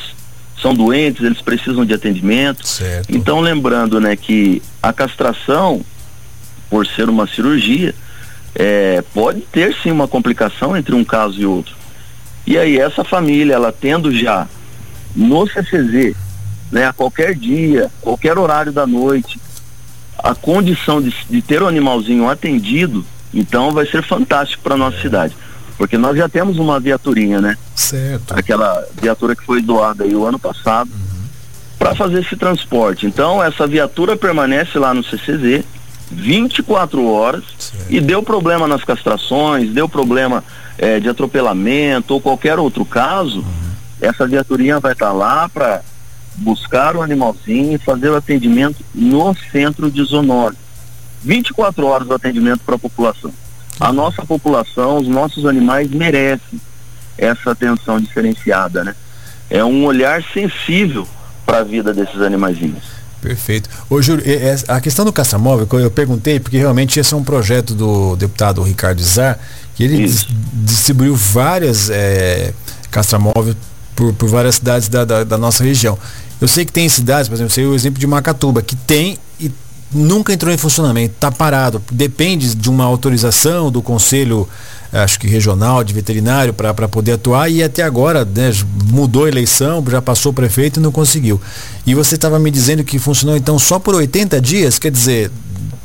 são 0.63 0.73
doentes, 0.73 1.23
eles 1.23 1.41
precisam 1.41 1.85
de 1.85 1.93
atendimento. 1.93 2.65
Certo. 2.65 3.15
Então, 3.15 3.41
lembrando, 3.41 3.99
né, 3.99 4.15
que 4.15 4.61
a 4.81 4.93
castração, 4.93 5.81
por 6.69 6.87
ser 6.87 7.09
uma 7.09 7.27
cirurgia, 7.27 7.93
é, 8.55 9.03
pode 9.13 9.41
ter 9.41 9.75
sim 9.83 9.91
uma 9.91 10.07
complicação 10.07 10.75
entre 10.75 10.95
um 10.95 11.03
caso 11.03 11.39
e 11.39 11.45
outro. 11.45 11.75
E 12.47 12.57
aí 12.57 12.79
essa 12.79 13.03
família, 13.03 13.53
ela 13.53 13.71
tendo 13.71 14.11
já 14.11 14.47
no 15.13 15.45
CCZ, 15.45 16.15
né, 16.71 16.87
a 16.87 16.93
qualquer 16.93 17.35
dia, 17.35 17.91
qualquer 18.01 18.37
horário 18.37 18.71
da 18.71 18.87
noite, 18.87 19.39
a 20.17 20.33
condição 20.33 21.01
de, 21.01 21.13
de 21.29 21.41
ter 21.41 21.61
o 21.61 21.67
animalzinho 21.67 22.29
atendido, 22.29 23.05
então 23.33 23.71
vai 23.71 23.85
ser 23.85 24.01
fantástico 24.01 24.63
para 24.63 24.77
nossa 24.77 24.97
é. 24.97 25.01
cidade. 25.01 25.35
Porque 25.77 25.97
nós 25.97 26.17
já 26.17 26.29
temos 26.29 26.57
uma 26.57 26.79
viaturinha, 26.79 27.41
né? 27.41 27.57
Certo. 27.75 28.33
Aquela 28.33 28.85
viatura 29.01 29.35
que 29.35 29.43
foi 29.43 29.61
doada 29.61 30.03
aí 30.03 30.15
o 30.15 30.25
ano 30.25 30.39
passado 30.39 30.89
uhum. 30.91 31.27
para 31.79 31.95
fazer 31.95 32.21
esse 32.21 32.35
transporte. 32.35 33.05
Então 33.05 33.43
essa 33.43 33.65
viatura 33.67 34.15
permanece 34.15 34.77
lá 34.77 34.93
no 34.93 35.03
CCZ 35.03 35.63
24 36.11 37.05
horas 37.07 37.43
certo. 37.57 37.85
e 37.89 37.99
deu 37.99 38.21
problema 38.21 38.67
nas 38.67 38.83
castrações, 38.83 39.71
deu 39.71 39.89
problema 39.89 40.43
é, 40.77 40.99
de 40.99 41.09
atropelamento 41.09 42.13
ou 42.13 42.21
qualquer 42.21 42.59
outro 42.59 42.85
caso, 42.85 43.39
uhum. 43.39 43.71
essa 44.01 44.27
viaturinha 44.27 44.79
vai 44.79 44.93
estar 44.93 45.07
tá 45.07 45.11
lá 45.11 45.49
para 45.49 45.81
buscar 46.35 46.95
o 46.95 47.01
animalzinho 47.01 47.75
e 47.75 47.77
fazer 47.77 48.09
o 48.09 48.15
atendimento 48.15 48.83
no 48.93 49.35
centro 49.51 49.89
de 49.89 50.03
zoonose. 50.03 50.57
24 51.23 51.85
horas 51.85 52.07
de 52.07 52.13
atendimento 52.13 52.61
para 52.65 52.75
a 52.75 52.79
população. 52.79 53.31
A 53.79 53.91
nossa 53.91 54.25
população, 54.25 54.97
os 54.97 55.07
nossos 55.07 55.45
animais 55.45 55.89
merecem 55.89 56.61
essa 57.17 57.51
atenção 57.51 57.99
diferenciada, 57.99 58.83
né? 58.83 58.95
É 59.49 59.63
um 59.63 59.85
olhar 59.85 60.23
sensível 60.33 61.07
para 61.45 61.59
a 61.59 61.63
vida 61.63 61.93
desses 61.93 62.21
animaizinhos. 62.21 62.83
Perfeito. 63.21 63.69
Ô, 63.89 64.01
Júlio, 64.01 64.23
a 64.67 64.81
questão 64.81 65.05
do 65.05 65.13
caça-móvel, 65.13 65.67
eu 65.79 65.89
perguntei, 65.89 66.41
porque 66.41 66.57
realmente 66.57 66.99
esse 66.99 67.13
é 67.13 67.17
um 67.17 67.23
projeto 67.23 67.73
do 67.73 68.17
deputado 68.17 68.61
Ricardo 68.61 69.01
Zar, 69.01 69.39
que 69.75 69.83
ele 69.83 69.97
dis 69.97 70.27
distribuiu 70.53 71.15
várias 71.15 71.89
é, 71.89 72.53
castramóveis 72.91 73.55
por, 73.95 74.13
por 74.13 74.27
várias 74.27 74.55
cidades 74.55 74.89
da, 74.89 75.05
da, 75.05 75.23
da, 75.23 75.37
nossa 75.37 75.63
região. 75.63 75.97
Eu 76.41 76.47
sei 76.49 76.65
que 76.65 76.73
tem 76.73 76.89
cidades, 76.89 77.29
por 77.29 77.35
exemplo, 77.35 77.51
eu 77.51 77.55
sei 77.55 77.65
o 77.65 77.73
exemplo 77.73 77.99
de 77.99 78.05
Macatuba, 78.05 78.61
que 78.61 78.75
tem 78.75 79.17
e 79.39 79.49
nunca 79.93 80.33
entrou 80.33 80.53
em 80.53 80.57
funcionamento, 80.57 81.13
está 81.15 81.31
parado, 81.31 81.81
depende 81.91 82.55
de 82.55 82.69
uma 82.69 82.83
autorização 82.83 83.71
do 83.71 83.81
conselho, 83.81 84.47
acho 84.91 85.19
que 85.19 85.27
regional, 85.27 85.83
de 85.83 85.93
veterinário, 85.93 86.53
para 86.53 86.87
poder 86.87 87.13
atuar 87.13 87.49
e 87.49 87.63
até 87.63 87.83
agora 87.83 88.25
né, 88.25 88.51
mudou 88.85 89.25
a 89.25 89.27
eleição, 89.27 89.83
já 89.89 90.01
passou 90.01 90.31
o 90.31 90.35
prefeito 90.35 90.79
e 90.79 90.83
não 90.83 90.91
conseguiu. 90.91 91.39
E 91.85 91.93
você 91.93 92.15
estava 92.15 92.39
me 92.39 92.51
dizendo 92.51 92.83
que 92.83 92.99
funcionou 92.99 93.37
então 93.37 93.57
só 93.59 93.79
por 93.79 93.95
80 93.95 94.39
dias, 94.41 94.79
quer 94.79 94.91
dizer, 94.91 95.31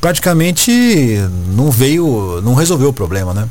praticamente 0.01 0.71
não 1.55 1.71
veio, 1.71 2.41
não 2.43 2.55
resolveu 2.55 2.91
o 2.91 2.93
problema, 2.93 3.35
né? 3.35 3.49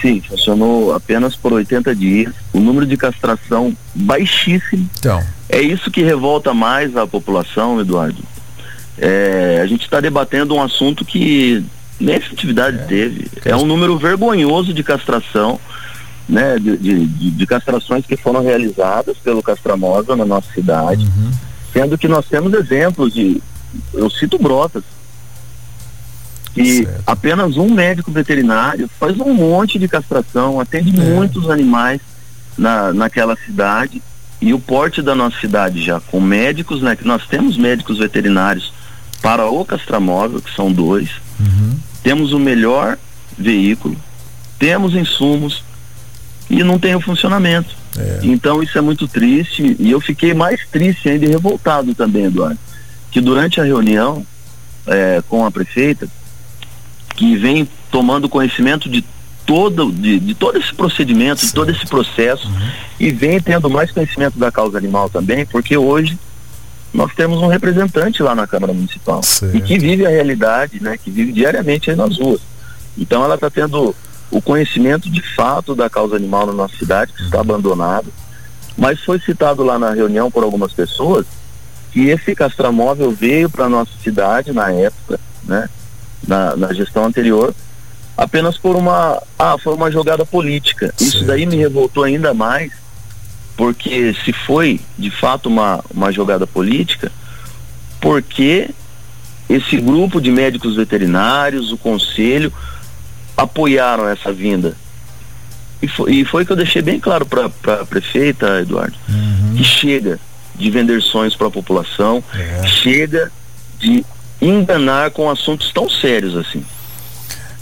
Sim, 0.00 0.20
funcionou 0.20 0.94
apenas 0.94 1.34
por 1.34 1.52
80 1.52 1.94
dias. 1.94 2.32
O 2.52 2.60
número 2.60 2.86
de 2.86 2.96
castração 2.96 3.76
baixíssimo. 3.94 4.88
Então. 4.98 5.22
É 5.48 5.60
isso 5.60 5.90
que 5.90 6.02
revolta 6.02 6.54
mais 6.54 6.96
a 6.96 7.06
população, 7.06 7.80
Eduardo. 7.80 8.22
É, 9.00 9.60
a 9.62 9.66
gente 9.66 9.82
está 9.82 10.00
debatendo 10.00 10.54
um 10.54 10.62
assunto 10.62 11.04
que 11.04 11.64
nem 12.00 12.16
efetividade 12.16 12.78
é. 12.78 12.82
teve. 12.84 13.28
É 13.44 13.56
um 13.56 13.64
número 13.64 13.96
vergonhoso 13.98 14.72
de 14.72 14.82
castração, 14.82 15.58
né? 16.28 16.58
De, 16.58 16.76
de, 16.76 17.30
de 17.30 17.46
castrações 17.46 18.04
que 18.06 18.16
foram 18.16 18.42
realizadas 18.42 19.16
pelo 19.18 19.42
Castramóvel 19.42 20.16
na 20.16 20.24
nossa 20.24 20.52
cidade. 20.52 21.04
Uhum. 21.04 21.30
Sendo 21.72 21.98
que 21.98 22.08
nós 22.08 22.26
temos 22.26 22.52
exemplos 22.52 23.12
de. 23.12 23.42
Eu 23.92 24.08
cito 24.08 24.38
Brotas, 24.38 24.82
que 26.54 26.84
certo. 26.84 27.02
apenas 27.06 27.56
um 27.56 27.70
médico 27.70 28.10
veterinário 28.10 28.88
faz 28.98 29.18
um 29.18 29.34
monte 29.34 29.78
de 29.78 29.86
castração, 29.86 30.58
atende 30.58 30.98
é. 30.98 31.04
muitos 31.04 31.50
animais 31.50 32.00
na, 32.56 32.92
naquela 32.92 33.36
cidade 33.36 34.02
e 34.40 34.54
o 34.54 34.58
porte 34.58 35.02
da 35.02 35.14
nossa 35.14 35.38
cidade 35.38 35.82
já 35.82 36.00
com 36.00 36.20
médicos, 36.20 36.80
né? 36.80 36.96
Que 36.96 37.06
nós 37.06 37.26
temos 37.26 37.56
médicos 37.56 37.98
veterinários 37.98 38.72
para 39.20 39.46
o 39.46 39.64
castramóvel, 39.64 40.40
que 40.40 40.54
são 40.54 40.72
dois. 40.72 41.10
Uhum. 41.38 41.78
Temos 42.02 42.32
o 42.32 42.38
melhor 42.38 42.98
veículo, 43.36 43.96
temos 44.58 44.94
insumos 44.94 45.62
e 46.48 46.62
não 46.62 46.78
tem 46.78 46.94
o 46.94 47.00
funcionamento. 47.00 47.76
É. 47.96 48.20
Então 48.22 48.62
isso 48.62 48.76
é 48.78 48.80
muito 48.80 49.08
triste 49.08 49.76
e 49.78 49.90
eu 49.90 50.00
fiquei 50.00 50.34
mais 50.34 50.66
triste 50.68 51.08
ainda 51.08 51.24
e 51.24 51.28
revoltado 51.28 51.94
também, 51.94 52.24
Eduardo, 52.24 52.58
que 53.10 53.20
durante 53.20 53.60
a 53.60 53.64
reunião 53.64 54.24
é, 54.86 55.22
com 55.28 55.44
a 55.44 55.50
prefeita, 55.50 56.08
que 57.14 57.36
vem 57.36 57.68
tomando 57.90 58.28
conhecimento 58.28 58.88
de 58.88 59.04
todo, 59.44 59.90
de, 59.90 60.20
de 60.20 60.34
todo 60.34 60.58
esse 60.58 60.74
procedimento, 60.74 61.44
de 61.44 61.52
todo 61.52 61.70
esse 61.70 61.86
processo, 61.86 62.46
uhum. 62.48 62.70
e 63.00 63.10
vem 63.10 63.40
tendo 63.40 63.68
mais 63.68 63.90
conhecimento 63.90 64.38
da 64.38 64.52
causa 64.52 64.78
animal 64.78 65.08
também, 65.08 65.44
porque 65.46 65.76
hoje 65.76 66.18
nós 66.92 67.14
temos 67.14 67.38
um 67.38 67.46
representante 67.46 68.22
lá 68.22 68.34
na 68.34 68.46
Câmara 68.46 68.72
Municipal 68.72 69.22
certo. 69.22 69.56
e 69.56 69.60
que 69.60 69.78
vive 69.78 70.06
a 70.06 70.10
realidade, 70.10 70.82
né, 70.82 70.96
que 70.96 71.10
vive 71.10 71.32
diariamente 71.32 71.90
aí 71.90 71.96
nas 71.96 72.18
ruas. 72.18 72.40
Então 72.96 73.22
ela 73.22 73.34
está 73.34 73.50
tendo 73.50 73.94
o 74.30 74.42
conhecimento 74.42 75.10
de 75.10 75.22
fato 75.34 75.74
da 75.74 75.88
causa 75.88 76.16
animal 76.16 76.46
na 76.46 76.52
nossa 76.52 76.76
cidade, 76.76 77.12
que 77.12 77.22
está 77.22 77.40
abandonado, 77.40 78.12
mas 78.76 79.00
foi 79.00 79.18
citado 79.20 79.62
lá 79.62 79.78
na 79.78 79.90
reunião 79.90 80.30
por 80.30 80.42
algumas 80.42 80.72
pessoas 80.72 81.26
que 81.92 82.08
esse 82.08 82.34
castramóvel 82.34 83.10
veio 83.10 83.48
para 83.48 83.68
nossa 83.68 83.92
cidade 84.02 84.52
na 84.52 84.70
época, 84.70 85.18
né, 85.44 85.68
na, 86.26 86.56
na 86.56 86.72
gestão 86.72 87.04
anterior, 87.04 87.54
apenas 88.16 88.58
por 88.58 88.76
uma, 88.76 89.22
ah, 89.38 89.56
foi 89.58 89.74
uma 89.74 89.90
jogada 89.90 90.26
política. 90.26 90.92
Certo. 90.96 91.00
Isso 91.00 91.24
daí 91.24 91.46
me 91.46 91.56
revoltou 91.56 92.04
ainda 92.04 92.34
mais, 92.34 92.72
porque 93.58 94.14
se 94.24 94.32
foi 94.32 94.80
de 94.96 95.10
fato 95.10 95.48
uma, 95.48 95.84
uma 95.92 96.12
jogada 96.12 96.46
política, 96.46 97.10
porque 98.00 98.70
esse 99.50 99.76
grupo 99.78 100.20
de 100.20 100.30
médicos 100.30 100.76
veterinários, 100.76 101.72
o 101.72 101.76
conselho, 101.76 102.52
apoiaram 103.36 104.08
essa 104.08 104.32
vinda. 104.32 104.76
E 105.82 105.88
foi, 105.88 106.12
e 106.12 106.24
foi 106.24 106.46
que 106.46 106.52
eu 106.52 106.56
deixei 106.56 106.80
bem 106.80 107.00
claro 107.00 107.26
para 107.26 107.46
a 107.74 107.84
prefeita, 107.84 108.60
Eduardo, 108.60 108.96
uhum. 109.08 109.54
que 109.56 109.64
chega 109.64 110.20
de 110.54 110.70
vender 110.70 111.02
sonhos 111.02 111.34
para 111.34 111.48
a 111.48 111.50
população, 111.50 112.22
é. 112.32 112.64
chega 112.64 113.32
de 113.80 114.06
enganar 114.40 115.10
com 115.10 115.28
assuntos 115.28 115.72
tão 115.72 115.90
sérios 115.90 116.36
assim. 116.36 116.64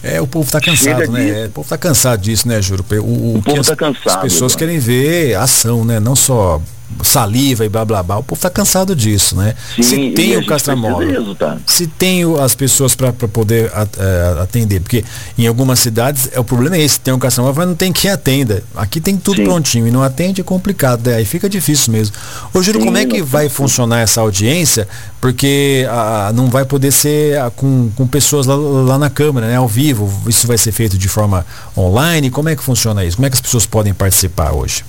É, 0.07 0.21
o 0.21 0.27
povo 0.27 0.47
está 0.47 0.61
cansado, 0.61 1.11
né? 1.11 1.47
O 1.47 1.51
povo 1.51 1.67
está 1.67 1.77
cansado 1.77 2.21
disso, 2.21 2.47
né, 2.47 2.63
Juro? 2.63 2.85
O, 2.91 2.95
o, 2.95 3.39
o 3.39 3.43
povo 3.43 3.61
está 3.61 3.75
cansado. 3.75 4.17
As 4.17 4.23
pessoas 4.23 4.55
querem 4.55 4.79
ver 4.79 5.35
ação, 5.35 5.85
né? 5.85 5.99
Não 5.99 6.15
só 6.15 6.61
saliva 7.03 7.65
e 7.65 7.69
blá 7.69 7.85
blá 7.85 8.03
blá. 8.03 8.19
O 8.19 8.23
povo 8.23 8.39
está 8.39 8.51
cansado 8.51 8.95
disso, 8.95 9.37
né? 9.37 9.55
Sim, 9.77 9.83
se 9.83 10.11
tem 10.11 10.37
o 10.37 10.47
castramóvel, 10.47 11.37
se 11.67 11.87
tem 11.87 12.23
as 12.41 12.55
pessoas 12.55 12.95
para 12.95 13.13
poder 13.13 13.71
uh, 13.71 14.41
atender, 14.43 14.81
porque 14.81 15.05
em 15.37 15.47
algumas 15.47 15.79
cidades 15.79 16.29
é 16.33 16.41
o 16.41 16.45
problema 16.45 16.77
é 16.77 16.83
esse, 16.83 17.01
tem 17.01 17.13
o 17.13 17.19
castramóvel, 17.19 17.61
mas 17.61 17.69
não 17.69 17.75
tem 17.75 17.93
quem 17.93 18.11
atenda. 18.11 18.63
Aqui 18.75 19.01
tem 19.01 19.17
tudo 19.17 19.37
Sim. 19.37 19.45
prontinho 19.45 19.87
e 19.87 19.91
não 19.91 20.03
atende 20.03 20.41
é 20.41 20.45
complicado, 20.45 21.09
né? 21.09 21.17
aí 21.17 21.25
fica 21.25 21.49
difícil 21.49 21.93
mesmo. 21.93 22.15
Ô 22.53 22.63
Júlio, 22.63 22.81
como 22.81 22.97
é 22.97 23.05
que 23.05 23.23
vai 23.23 23.49
funcionar 23.49 24.01
essa 24.01 24.21
audiência? 24.21 24.89
Porque 25.21 25.87
não 26.35 26.49
vai 26.49 26.65
poder 26.65 26.93
ser 26.93 27.39
com, 27.57 27.91
com 27.95 28.07
pessoas 28.07 28.47
lá, 28.47 28.55
lá, 28.55 28.99
na 28.99 29.11
Câmara, 29.11 29.47
né? 29.49 29.57
Ao 29.57 29.69
vivo, 29.69 30.13
isso 30.29 30.47
vai 30.47 30.59
ser 30.59 30.73
feito 30.73 30.99
de 30.99 31.09
forma 31.09 31.45
online. 31.77 32.31
Como 32.31 32.49
é 32.49 32.57
que 32.57 32.63
funciona 32.63 33.05
isso? 33.05 33.17
Como 33.17 33.27
é 33.27 33.31
que 33.31 33.35
as 33.35 33.41
pessoas 33.41 33.67
podem 33.67 33.95
participar 33.95 34.53
hoje? 34.53 34.85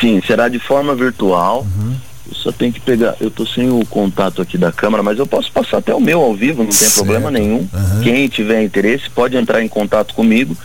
Sim, 0.00 0.22
será 0.26 0.48
de 0.48 0.58
forma 0.58 0.94
virtual. 0.94 1.62
Uhum. 1.62 1.96
Eu 2.28 2.34
só 2.34 2.52
tenho 2.52 2.72
que 2.72 2.80
pegar. 2.80 3.16
Eu 3.20 3.30
tô 3.30 3.44
sem 3.46 3.70
o 3.70 3.84
contato 3.86 4.40
aqui 4.40 4.56
da 4.56 4.72
câmera, 4.72 5.02
mas 5.02 5.18
eu 5.18 5.26
posso 5.26 5.50
passar 5.50 5.78
até 5.78 5.94
o 5.94 6.00
meu 6.00 6.20
ao 6.20 6.34
vivo, 6.34 6.62
não 6.62 6.70
tem 6.70 6.78
certo. 6.78 6.94
problema 6.94 7.30
nenhum. 7.30 7.68
Uhum. 7.72 8.00
Quem 8.02 8.28
tiver 8.28 8.62
interesse 8.62 9.10
pode 9.10 9.36
entrar 9.36 9.62
em 9.62 9.68
contato 9.68 10.14
comigo, 10.14 10.56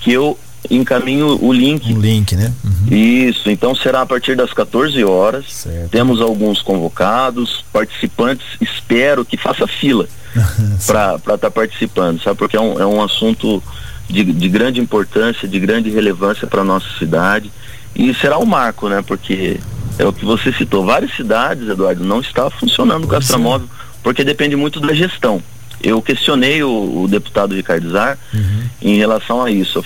que 0.00 0.12
eu 0.12 0.38
encaminho 0.70 1.38
o 1.42 1.52
link. 1.52 1.92
O 1.92 2.00
link, 2.00 2.34
né? 2.36 2.52
Uhum. 2.64 2.96
Isso, 2.96 3.50
então 3.50 3.74
será 3.74 4.02
a 4.02 4.06
partir 4.06 4.36
das 4.36 4.52
14 4.52 5.02
horas. 5.04 5.46
Certo. 5.48 5.90
Temos 5.90 6.20
alguns 6.20 6.62
convocados, 6.62 7.64
participantes, 7.72 8.46
espero 8.60 9.24
que 9.24 9.36
faça 9.36 9.66
fila 9.66 10.08
para 10.86 11.16
estar 11.16 11.38
tá 11.38 11.50
participando, 11.50 12.22
sabe? 12.22 12.38
Porque 12.38 12.56
é 12.56 12.60
um, 12.60 12.80
é 12.80 12.86
um 12.86 13.02
assunto 13.02 13.62
de, 14.08 14.24
de 14.24 14.48
grande 14.48 14.80
importância, 14.80 15.48
de 15.48 15.58
grande 15.58 15.90
relevância 15.90 16.46
para 16.46 16.62
nossa 16.62 16.86
cidade. 16.98 17.50
E 17.94 18.14
será 18.14 18.38
um 18.38 18.46
marco, 18.46 18.88
né? 18.88 19.02
Porque 19.06 19.58
é 19.98 20.04
o 20.04 20.12
que 20.12 20.24
você 20.24 20.52
citou. 20.52 20.84
Várias 20.84 21.14
cidades, 21.14 21.68
Eduardo, 21.68 22.04
não 22.04 22.20
está 22.20 22.48
funcionando 22.50 23.04
o 23.04 23.08
castramóvel, 23.08 23.68
porque 24.02 24.24
depende 24.24 24.56
muito 24.56 24.80
da 24.80 24.94
gestão. 24.94 25.42
Eu 25.82 26.00
questionei 26.00 26.62
o, 26.62 27.02
o 27.02 27.08
deputado 27.08 27.54
Ricardo 27.54 27.90
Zar 27.90 28.18
uhum. 28.32 28.62
em 28.80 28.96
relação 28.96 29.42
a 29.42 29.50
isso. 29.50 29.84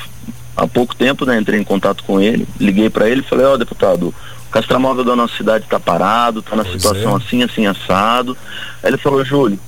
Há 0.57 0.67
pouco 0.67 0.95
tempo, 0.95 1.27
né, 1.27 1.39
entrei 1.39 1.61
em 1.61 1.65
contato 1.65 2.03
com 2.05 2.21
ele, 2.21 2.47
liguei 2.59 2.89
para 2.89 3.09
ele 3.09 3.21
e 3.21 3.25
falei, 3.25 3.45
ó, 3.45 3.55
oh, 3.55 3.59
deputado, 3.59 4.15
o 4.47 4.51
castramóvel 4.51 5.05
da 5.05 5.17
nossa 5.17 5.37
cidade 5.37 5.65
está 5.65 5.79
parado, 5.79 6.41
está 6.41 6.57
na 6.57 6.65
pois 6.65 6.81
situação 6.81 7.13
é. 7.13 7.17
assim, 7.17 7.43
assim, 7.43 7.67
assado. 7.67 8.37
Aí 8.83 8.91
ele 8.91 8.97
falou, 8.97 9.25
Júlio, 9.25 9.59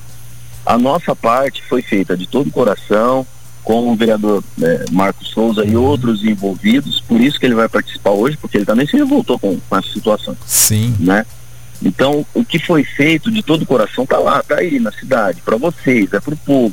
a 0.64 0.78
nossa 0.78 1.14
parte 1.14 1.62
foi 1.68 1.82
feita 1.82 2.16
de 2.16 2.26
todo 2.26 2.48
o 2.48 2.52
coração, 2.52 3.26
com 3.68 3.92
o 3.92 3.94
vereador 3.94 4.42
né, 4.56 4.82
Marcos 4.90 5.28
Souza 5.28 5.62
e 5.62 5.76
outros 5.76 6.24
envolvidos, 6.24 7.02
por 7.06 7.20
isso 7.20 7.38
que 7.38 7.44
ele 7.44 7.54
vai 7.54 7.68
participar 7.68 8.12
hoje, 8.12 8.34
porque 8.38 8.56
ele 8.56 8.64
também 8.64 8.86
se 8.86 8.96
revoltou 8.96 9.38
com, 9.38 9.60
com 9.60 9.76
essa 9.76 9.90
situação. 9.90 10.34
Sim. 10.46 10.96
Né? 10.98 11.26
Então, 11.82 12.24
o 12.32 12.42
que 12.42 12.58
foi 12.58 12.82
feito 12.82 13.30
de 13.30 13.42
todo 13.42 13.60
o 13.60 13.66
coração 13.66 14.04
está 14.04 14.16
lá, 14.16 14.40
está 14.40 14.54
aí 14.56 14.80
na 14.80 14.90
cidade, 14.90 15.42
para 15.42 15.58
vocês, 15.58 16.10
é 16.14 16.18
para 16.18 16.32
o 16.32 16.36
povo. 16.38 16.72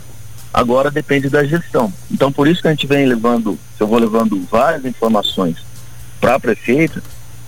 Agora 0.53 0.89
depende 0.89 1.27
da 1.27 1.43
gestão. 1.43 1.91
Então, 2.09 2.31
por 2.31 2.47
isso 2.47 2.61
que 2.61 2.69
a 2.69 2.71
gente 2.71 2.87
vem 2.87 3.05
levando, 3.05 3.59
eu 3.77 3.87
vou 3.87 3.99
levando 3.99 4.41
várias 4.49 4.85
informações 4.85 5.57
para 6.21 6.35
a 6.35 6.39
prefeita, 6.39 7.03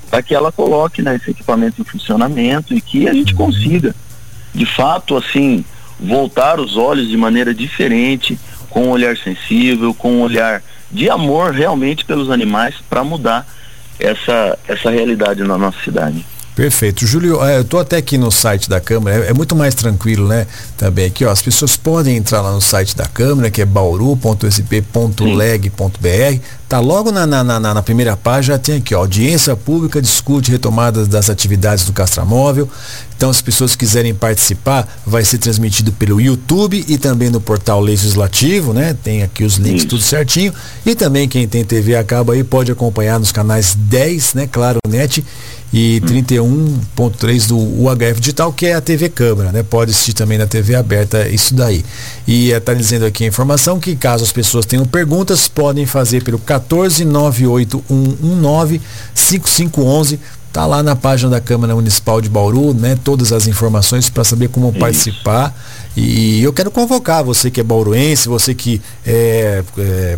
para 0.10 0.22
que 0.22 0.36
ela 0.36 0.52
coloque 0.52 1.02
né, 1.02 1.16
esse 1.16 1.32
equipamento 1.32 1.82
em 1.82 1.86
funcionamento 1.86 2.74
e 2.74 2.82
que 2.82 3.08
a 3.08 3.14
gente 3.14 3.34
consiga, 3.34 3.96
de 4.54 4.66
fato, 4.66 5.16
assim, 5.16 5.64
voltar 5.98 6.60
os 6.60 6.76
olhos 6.76 7.08
de 7.08 7.16
maneira 7.16 7.54
diferente, 7.54 8.38
com 8.78 8.90
um 8.90 8.90
olhar 8.92 9.18
sensível, 9.18 9.92
com 9.92 10.12
um 10.12 10.22
olhar 10.22 10.62
de 10.92 11.10
amor 11.10 11.52
realmente 11.52 12.06
pelos 12.06 12.30
animais 12.30 12.76
para 12.88 13.04
mudar 13.04 13.44
essa, 14.00 14.56
essa 14.68 14.92
realidade 14.92 15.44
na 15.44 15.58
nossa 15.58 15.80
cidade. 15.84 16.24
Perfeito. 16.58 17.06
Júlio, 17.06 17.46
é, 17.46 17.58
eu 17.58 17.62
estou 17.62 17.80
até 17.80 17.98
aqui 17.98 18.18
no 18.18 18.32
site 18.32 18.68
da 18.68 18.82
Câmara, 18.82 19.26
é, 19.26 19.30
é, 19.30 19.34
muito 19.34 19.56
mais 19.56 19.76
tranquilo, 19.76 20.28
né? 20.28 20.48
Também 20.76 21.06
aqui, 21.06 21.24
ó, 21.24 21.30
as 21.30 21.40
pessoas 21.40 21.78
podem 21.78 22.18
entrar 22.18 22.42
lá 22.42 22.52
no 22.52 22.62
site 22.62 22.98
da 22.98 23.06
Câmara, 23.06 23.52
que 23.52 23.62
é 23.62 23.66
bauru.sp.leg.br. 23.66 26.42
Tá 26.68 26.80
logo 26.80 27.12
na, 27.12 27.28
na, 27.28 27.44
na, 27.44 27.60
na, 27.60 27.84
primeira 27.84 28.18
página, 28.18 28.58
tem 28.58 28.78
aqui, 28.78 28.96
ó, 28.96 29.02
audiência 29.02 29.56
pública 29.56 30.02
discute 30.02 30.50
retomada 30.50 31.06
das 31.06 31.30
atividades 31.30 31.86
do 31.86 31.94
Castramóvel. 31.94 32.68
Então, 33.16 33.30
as 33.30 33.42
pessoas 33.42 33.76
quiserem 33.76 34.16
participar, 34.16 34.88
vai 35.06 35.24
ser 35.24 35.38
transmitido 35.38 35.92
pelo 35.92 36.20
YouTube 36.20 36.84
e 36.88 36.98
também 36.98 37.30
no 37.30 37.40
portal 37.40 37.80
Legislativo, 37.80 38.74
né? 38.74 38.96
Tem 39.04 39.22
aqui 39.22 39.44
os 39.44 39.58
links 39.58 39.86
tudo 39.86 40.02
certinho. 40.02 40.52
E 40.86 40.96
também 40.96 41.28
quem 41.28 41.48
tem 41.48 41.64
TV 41.64 41.96
a 41.96 42.04
cabo 42.04 42.32
aí 42.32 42.44
pode 42.44 42.72
acompanhar 42.72 43.20
nos 43.20 43.32
canais 43.32 43.76
10, 43.76 44.34
né? 44.34 44.50
Claro, 44.52 44.80
Net 44.88 45.24
e 45.72 46.02
31.3 46.06 47.48
do 47.48 47.58
UHF 47.58 48.20
Digital, 48.20 48.52
que 48.54 48.68
é 48.68 48.76
a 48.76 48.82
TV 48.82 49.10
Câmara, 49.10 49.52
né? 49.52 49.64
Pode 49.64 49.92
assistir 49.92 50.14
também 50.14 50.38
na 50.38 50.46
TV 50.48 50.76
aberta 50.76 51.28
isso 51.28 51.54
daí. 51.54 51.84
E 52.26 52.52
está 52.52 52.74
dizendo 52.74 53.06
aqui 53.06 53.26
a 53.26 53.28
informação 53.28 53.78
que 53.80 53.96
caso 53.96 54.24
as 54.24 54.32
pessoas 54.32 54.66
tenham 54.66 54.86
perguntas, 54.86 55.48
podem 55.48 55.86
fazer 55.86 56.24
pelo 56.24 56.40
1498119 56.40 58.82
5511 59.14 60.20
Tá 60.58 60.66
lá 60.66 60.82
na 60.82 60.96
página 60.96 61.30
da 61.30 61.40
Câmara 61.40 61.76
Municipal 61.76 62.20
de 62.20 62.30
Bauru, 62.30 62.74
né? 62.74 62.98
Todas 63.04 63.32
as 63.32 63.46
informações 63.46 64.10
para 64.10 64.24
saber 64.24 64.48
como 64.48 64.70
Isso. 64.70 64.80
participar. 64.80 65.56
E 65.96 66.42
eu 66.42 66.52
quero 66.52 66.72
convocar 66.72 67.24
você 67.24 67.52
que 67.52 67.62
é 67.62 67.64
bauruense, 67.64 68.28
você 68.28 68.56
que 68.56 68.82
é, 69.06 69.64
é 69.78 70.18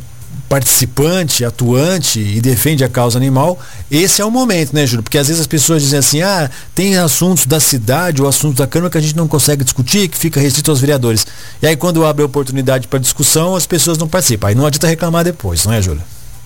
participante, 0.49 1.45
atuante 1.45 2.19
e 2.19 2.41
defende 2.41 2.83
a 2.83 2.89
causa 2.89 3.19
animal, 3.19 3.59
esse 3.89 4.19
é 4.19 4.25
o 4.25 4.31
momento, 4.31 4.73
né, 4.73 4.85
Júlio? 4.87 5.03
Porque 5.03 5.19
às 5.19 5.27
vezes 5.27 5.39
as 5.39 5.47
pessoas 5.47 5.83
dizem 5.83 5.99
assim, 5.99 6.21
ah, 6.23 6.49
tem 6.73 6.97
assuntos 6.97 7.45
da 7.45 7.59
cidade 7.59 8.19
ou 8.19 8.27
assuntos 8.27 8.57
da 8.57 8.65
Câmara 8.65 8.89
que 8.89 8.97
a 8.97 9.01
gente 9.01 9.15
não 9.15 9.27
consegue 9.27 9.63
discutir, 9.63 10.07
que 10.07 10.17
fica 10.17 10.39
restrito 10.39 10.71
aos 10.71 10.81
vereadores. 10.81 11.25
E 11.61 11.67
aí 11.67 11.77
quando 11.77 12.03
abre 12.03 12.23
a 12.23 12.25
oportunidade 12.25 12.87
para 12.87 12.97
discussão, 12.97 13.55
as 13.55 13.67
pessoas 13.67 13.99
não 13.99 14.07
participam. 14.07 14.47
Aí 14.47 14.55
não 14.55 14.65
adianta 14.65 14.87
reclamar 14.87 15.23
depois, 15.23 15.65
não 15.65 15.73
é, 15.73 15.81
Júlio? 15.81 16.01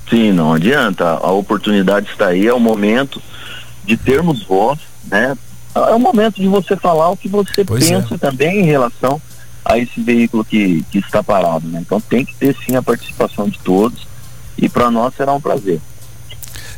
Sim, 0.10 0.34
não 0.34 0.54
adianta. 0.54 1.06
A 1.06 1.32
oportunidade 1.32 2.10
está 2.12 2.28
aí, 2.28 2.46
é 2.46 2.54
o 2.54 2.60
momento 2.60 3.22
de 3.86 3.96
termos 3.96 4.44
voz, 4.44 4.80
né? 5.10 5.38
É 5.74 5.96
o 5.96 6.00
momento 6.00 6.36
de 6.36 6.48
você 6.48 6.76
falar 6.76 7.10
o 7.10 7.18
que 7.18 7.30
você 7.30 7.64
pois 7.64 7.90
é. 7.90 7.96
pensa 7.96 8.16
é. 8.16 8.18
também 8.18 8.60
em 8.60 8.66
relação 8.66 9.22
a 9.66 9.78
esse 9.78 10.02
veículo 10.02 10.44
que, 10.44 10.84
que 10.92 11.00
está 11.00 11.24
parado, 11.24 11.68
né? 11.68 11.80
Então 11.82 12.00
tem 12.02 12.26
que 12.26 12.36
ter 12.36 12.56
sim 12.66 12.76
a 12.76 12.82
participação 12.82 13.48
de 13.48 13.60
todos 13.60 14.08
e 14.58 14.68
para 14.68 14.92
nós 14.92 15.16
será 15.16 15.34
um 15.34 15.42
prazer. 15.42 15.80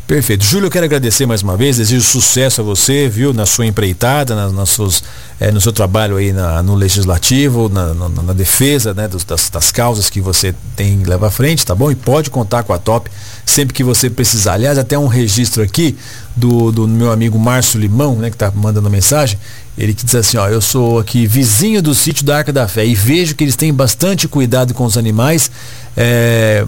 Perfeito. 0.07 0.45
Júlio, 0.45 0.67
eu 0.67 0.71
quero 0.71 0.85
agradecer 0.85 1.25
mais 1.25 1.41
uma 1.41 1.57
vez, 1.57 1.77
desejo 1.77 2.05
sucesso 2.05 2.61
a 2.61 2.63
você, 2.63 3.09
viu, 3.09 3.33
na 3.33 3.47
sua 3.47 3.65
empreitada, 3.65 4.35
na, 4.35 4.49
na 4.49 4.65
seus, 4.67 5.03
é, 5.39 5.51
no 5.51 5.59
seu 5.59 5.73
trabalho 5.73 6.17
aí 6.17 6.31
na, 6.31 6.61
no 6.61 6.75
legislativo, 6.75 7.69
na, 7.69 7.91
na, 7.91 8.09
na 8.09 8.33
defesa 8.33 8.93
né, 8.93 9.07
dos, 9.07 9.23
das, 9.23 9.49
das, 9.49 9.71
causas 9.71 10.07
que 10.07 10.21
você 10.21 10.53
tem 10.75 11.03
leva 11.03 11.27
à 11.27 11.31
frente, 11.31 11.65
tá 11.65 11.73
bom? 11.73 11.89
E 11.89 11.95
pode 11.95 12.29
contar 12.29 12.61
com 12.61 12.71
a 12.71 12.77
Top 12.77 13.09
sempre 13.43 13.73
que 13.73 13.83
você 13.83 14.07
precisar. 14.07 14.53
Aliás, 14.53 14.77
até 14.77 14.95
um 14.95 15.07
registro 15.07 15.63
aqui 15.63 15.97
do, 16.35 16.71
do 16.71 16.87
meu 16.87 17.11
amigo 17.11 17.39
Márcio 17.39 17.79
Limão, 17.79 18.15
né, 18.15 18.29
que 18.29 18.35
está 18.35 18.51
mandando 18.51 18.89
mensagem. 18.89 19.39
Ele 19.77 19.93
que 19.93 20.05
diz 20.05 20.15
assim, 20.15 20.37
ó, 20.37 20.47
eu 20.47 20.61
sou 20.61 20.99
aqui 20.99 21.27
vizinho 21.27 21.81
do 21.81 21.93
sítio 21.93 22.25
da 22.25 22.37
Arca 22.37 22.51
da 22.51 22.67
Fé 22.67 22.85
e 22.85 22.95
vejo 22.95 23.35
que 23.35 23.43
eles 23.43 23.57
têm 23.57 23.73
bastante 23.73 24.25
cuidado 24.27 24.73
com 24.73 24.85
os 24.85 24.97
animais, 24.97 25.51
é, 25.97 26.65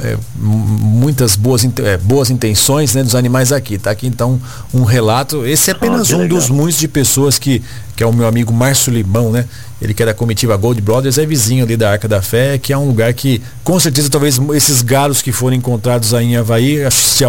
é, 0.00 0.16
muitas 0.38 1.36
boas, 1.36 1.64
é, 1.64 1.98
boas 1.98 2.30
intenções 2.30 2.94
né, 2.94 3.02
dos 3.02 3.14
animais 3.14 3.52
aqui. 3.52 3.76
Tá 3.76 3.90
aqui 3.90 4.06
então 4.06 4.40
um 4.72 4.84
relato. 4.84 5.44
Esse 5.44 5.70
é 5.70 5.74
apenas 5.74 6.10
oh, 6.10 6.16
um 6.16 6.20
legal. 6.20 6.38
dos 6.38 6.48
muitos 6.48 6.78
de 6.78 6.88
pessoas 6.88 7.38
que, 7.38 7.62
que 7.96 8.02
é 8.02 8.06
o 8.06 8.12
meu 8.12 8.28
amigo 8.28 8.52
Márcio 8.52 8.92
Limão, 8.92 9.32
né? 9.32 9.46
Ele 9.80 9.94
que 9.94 10.02
é 10.02 10.06
da 10.06 10.12
comitiva 10.12 10.54
Gold 10.56 10.82
Brothers, 10.82 11.16
é 11.16 11.24
vizinho 11.24 11.64
ali 11.64 11.76
da 11.76 11.90
Arca 11.90 12.06
da 12.06 12.20
Fé, 12.20 12.58
que 12.58 12.72
é 12.72 12.78
um 12.78 12.86
lugar 12.86 13.12
que, 13.14 13.40
com 13.64 13.80
certeza, 13.80 14.10
talvez 14.10 14.38
esses 14.54 14.82
galos 14.82 15.22
que 15.22 15.32
foram 15.32 15.56
encontrados 15.56 16.12
aí 16.12 16.26
em 16.26 16.36
Havaí, 16.36 16.78
se, 16.90 17.24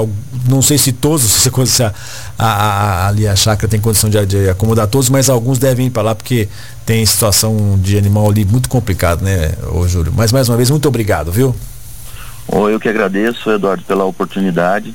não 0.48 0.62
sei 0.62 0.78
se 0.78 0.92
todos, 0.92 1.24
se 1.24 1.84
a, 1.84 1.94
a, 2.38 2.46
a, 2.46 3.08
ali 3.08 3.26
a 3.26 3.36
chácara 3.36 3.70
tem 3.70 3.80
condição 3.80 4.10
de, 4.10 4.26
de, 4.26 4.50
acomodar 4.50 4.88
todos, 4.88 5.10
mas 5.10 5.30
alguns 5.30 5.58
devem 5.58 5.88
ir 5.88 5.90
para 5.90 6.04
lá 6.04 6.16
porque 6.16 6.50
tem 6.86 7.06
situação 7.06 7.80
de 7.82 7.98
animal 7.98 8.30
ali 8.30 8.44
muito 8.44 8.68
complicado, 8.68 9.24
né, 9.24 9.54
ô 9.72 9.88
Júlio? 9.88 10.14
Mas 10.16 10.34
mais 10.34 10.50
uma 10.50 10.58
vez, 10.58 10.70
muito 10.70 10.88
obrigado, 10.88 11.32
viu? 11.32 11.56
Eu 12.50 12.80
que 12.80 12.90
agradeço, 12.90 13.50
Eduardo, 13.52 13.84
pela 13.84 14.04
oportunidade 14.06 14.94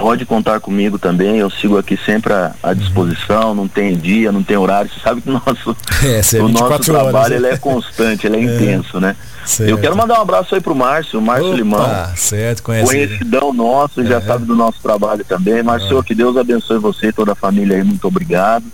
pode 0.00 0.24
contar 0.24 0.60
comigo 0.60 0.98
também, 0.98 1.38
eu 1.38 1.50
sigo 1.50 1.76
aqui 1.76 1.98
sempre 2.04 2.32
à, 2.32 2.54
à 2.62 2.72
disposição, 2.72 3.54
não 3.54 3.66
tem 3.66 3.96
dia, 3.96 4.30
não 4.30 4.42
tem 4.42 4.56
horário, 4.56 4.90
você 4.90 5.00
sabe 5.00 5.20
que 5.20 5.28
o 5.28 5.32
nosso, 5.32 5.76
é, 6.36 6.40
o 6.40 6.48
nosso 6.48 6.78
trabalho 6.80 7.16
horas, 7.16 7.30
né? 7.30 7.36
ele 7.36 7.46
é 7.48 7.56
constante, 7.56 8.26
ele 8.26 8.36
é, 8.36 8.40
é 8.40 8.42
intenso, 8.42 9.00
né? 9.00 9.16
Certo. 9.44 9.70
Eu 9.70 9.78
quero 9.78 9.96
mandar 9.96 10.18
um 10.18 10.22
abraço 10.22 10.54
aí 10.54 10.60
pro 10.60 10.74
Márcio, 10.74 11.20
Márcio 11.22 11.48
Opa, 11.48 11.56
Limão. 11.56 12.16
Certo, 12.16 12.62
conhece. 12.62 12.86
Conhecidão 12.86 13.52
nosso, 13.52 14.04
já 14.04 14.20
sabe 14.20 14.44
do 14.44 14.54
nosso 14.54 14.78
trabalho 14.82 15.24
também. 15.24 15.62
Márcio, 15.62 16.02
que 16.02 16.14
Deus 16.14 16.36
abençoe 16.36 16.78
você 16.78 17.08
e 17.08 17.12
toda 17.12 17.32
a 17.32 17.34
família 17.34 17.76
aí, 17.76 17.82
muito 17.82 18.06
obrigado. 18.06 18.66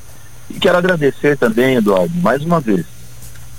E 0.51 0.55
quero 0.55 0.77
agradecer 0.77 1.39
também, 1.39 1.77
Eduardo, 1.77 2.13
mais 2.21 2.43
uma 2.43 2.61
vez, 2.61 2.85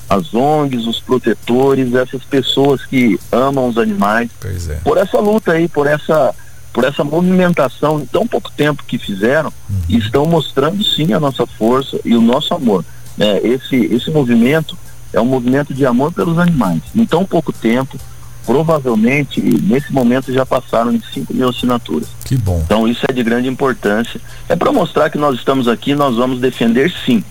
as 0.10 0.34
ONGs, 0.34 0.86
os 0.86 1.00
protetores, 1.00 1.96
essas 1.96 2.24
pessoas 2.24 2.86
que 2.86 3.20
amam 3.32 3.68
os 3.68 3.78
animais, 3.78 4.30
é. 4.70 4.76
por 4.84 4.98
essa 4.98 5.20
luta 5.20 5.54
aí, 5.54 5.68
por 5.68 5.88
essa 5.88 6.36
por 6.76 6.84
essa 6.84 7.06
movimentação 7.06 8.02
em 8.02 8.06
tão 8.06 8.28
pouco 8.28 8.52
tempo 8.52 8.84
que 8.86 8.98
fizeram 8.98 9.48
uhum. 9.70 9.78
e 9.88 9.98
estão 9.98 10.26
mostrando 10.26 10.84
sim 10.84 11.14
a 11.14 11.20
nossa 11.22 11.48
força 11.48 11.98
e 12.04 12.14
o 12.14 12.22
nosso 12.22 12.54
amor. 12.54 12.84
É, 13.18 13.48
esse, 13.48 13.78
esse 13.78 14.12
movimento 14.12 14.78
é 15.14 15.22
um 15.22 15.26
movimento 15.26 15.74
de 15.74 15.86
amor 15.86 16.12
pelos 16.12 16.38
animais. 16.38 16.82
Em 16.94 17.06
tão 17.06 17.24
pouco 17.24 17.54
tempo, 17.54 17.98
provavelmente 18.46 19.40
nesse 19.40 19.94
momento 19.94 20.34
já 20.34 20.46
passaram 20.46 20.92
de 20.92 21.02
5 21.14 21.34
mil 21.34 21.48
assinaturas. 21.48 22.10
Que 22.26 22.36
bom. 22.36 22.62
Então 22.66 22.86
isso 22.86 23.06
é 23.08 23.14
de 23.14 23.24
grande 23.24 23.48
importância. 23.48 24.20
É 24.50 24.56
para 24.58 24.74
mostrar 24.74 25.10
que 25.10 25.18
nós 25.18 25.36
estamos 25.36 25.70
aqui, 25.70 25.96
nós 25.96 26.18
vamos 26.18 26.42
defender 26.42 26.94
sim 27.06 27.24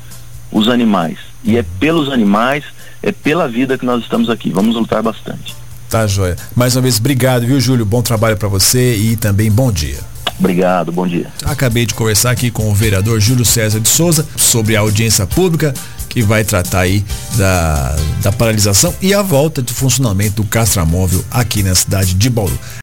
os 0.50 0.68
animais. 0.68 1.18
E 1.44 1.58
é 1.58 1.62
pelos 1.78 2.10
animais, 2.10 2.64
é 3.02 3.12
pela 3.12 3.46
vida 3.46 3.76
que 3.76 3.84
nós 3.84 4.02
estamos 4.02 4.30
aqui. 4.30 4.48
Vamos 4.48 4.74
lutar 4.74 5.02
bastante. 5.02 5.54
Tá, 5.94 6.08
joia. 6.08 6.34
Mais 6.56 6.74
uma 6.74 6.82
vez, 6.82 6.98
obrigado, 6.98 7.46
viu, 7.46 7.60
Júlio? 7.60 7.84
Bom 7.84 8.02
trabalho 8.02 8.36
para 8.36 8.48
você 8.48 8.96
e 8.96 9.14
também 9.14 9.48
bom 9.48 9.70
dia. 9.70 10.00
Obrigado, 10.40 10.90
bom 10.90 11.06
dia. 11.06 11.28
Acabei 11.44 11.86
de 11.86 11.94
conversar 11.94 12.32
aqui 12.32 12.50
com 12.50 12.68
o 12.68 12.74
vereador 12.74 13.20
Júlio 13.20 13.44
César 13.44 13.78
de 13.78 13.88
Souza 13.88 14.26
sobre 14.36 14.74
a 14.74 14.80
audiência 14.80 15.24
pública 15.24 15.72
que 16.08 16.20
vai 16.20 16.42
tratar 16.42 16.80
aí 16.80 17.04
da, 17.36 17.96
da 18.22 18.32
paralisação 18.32 18.92
e 19.00 19.14
a 19.14 19.22
volta 19.22 19.62
de 19.62 19.72
funcionamento 19.72 20.42
do 20.42 20.48
castramóvel 20.48 21.24
aqui 21.30 21.62
na 21.62 21.76
cidade 21.76 22.14
de 22.14 22.28
Bauru. 22.28 22.58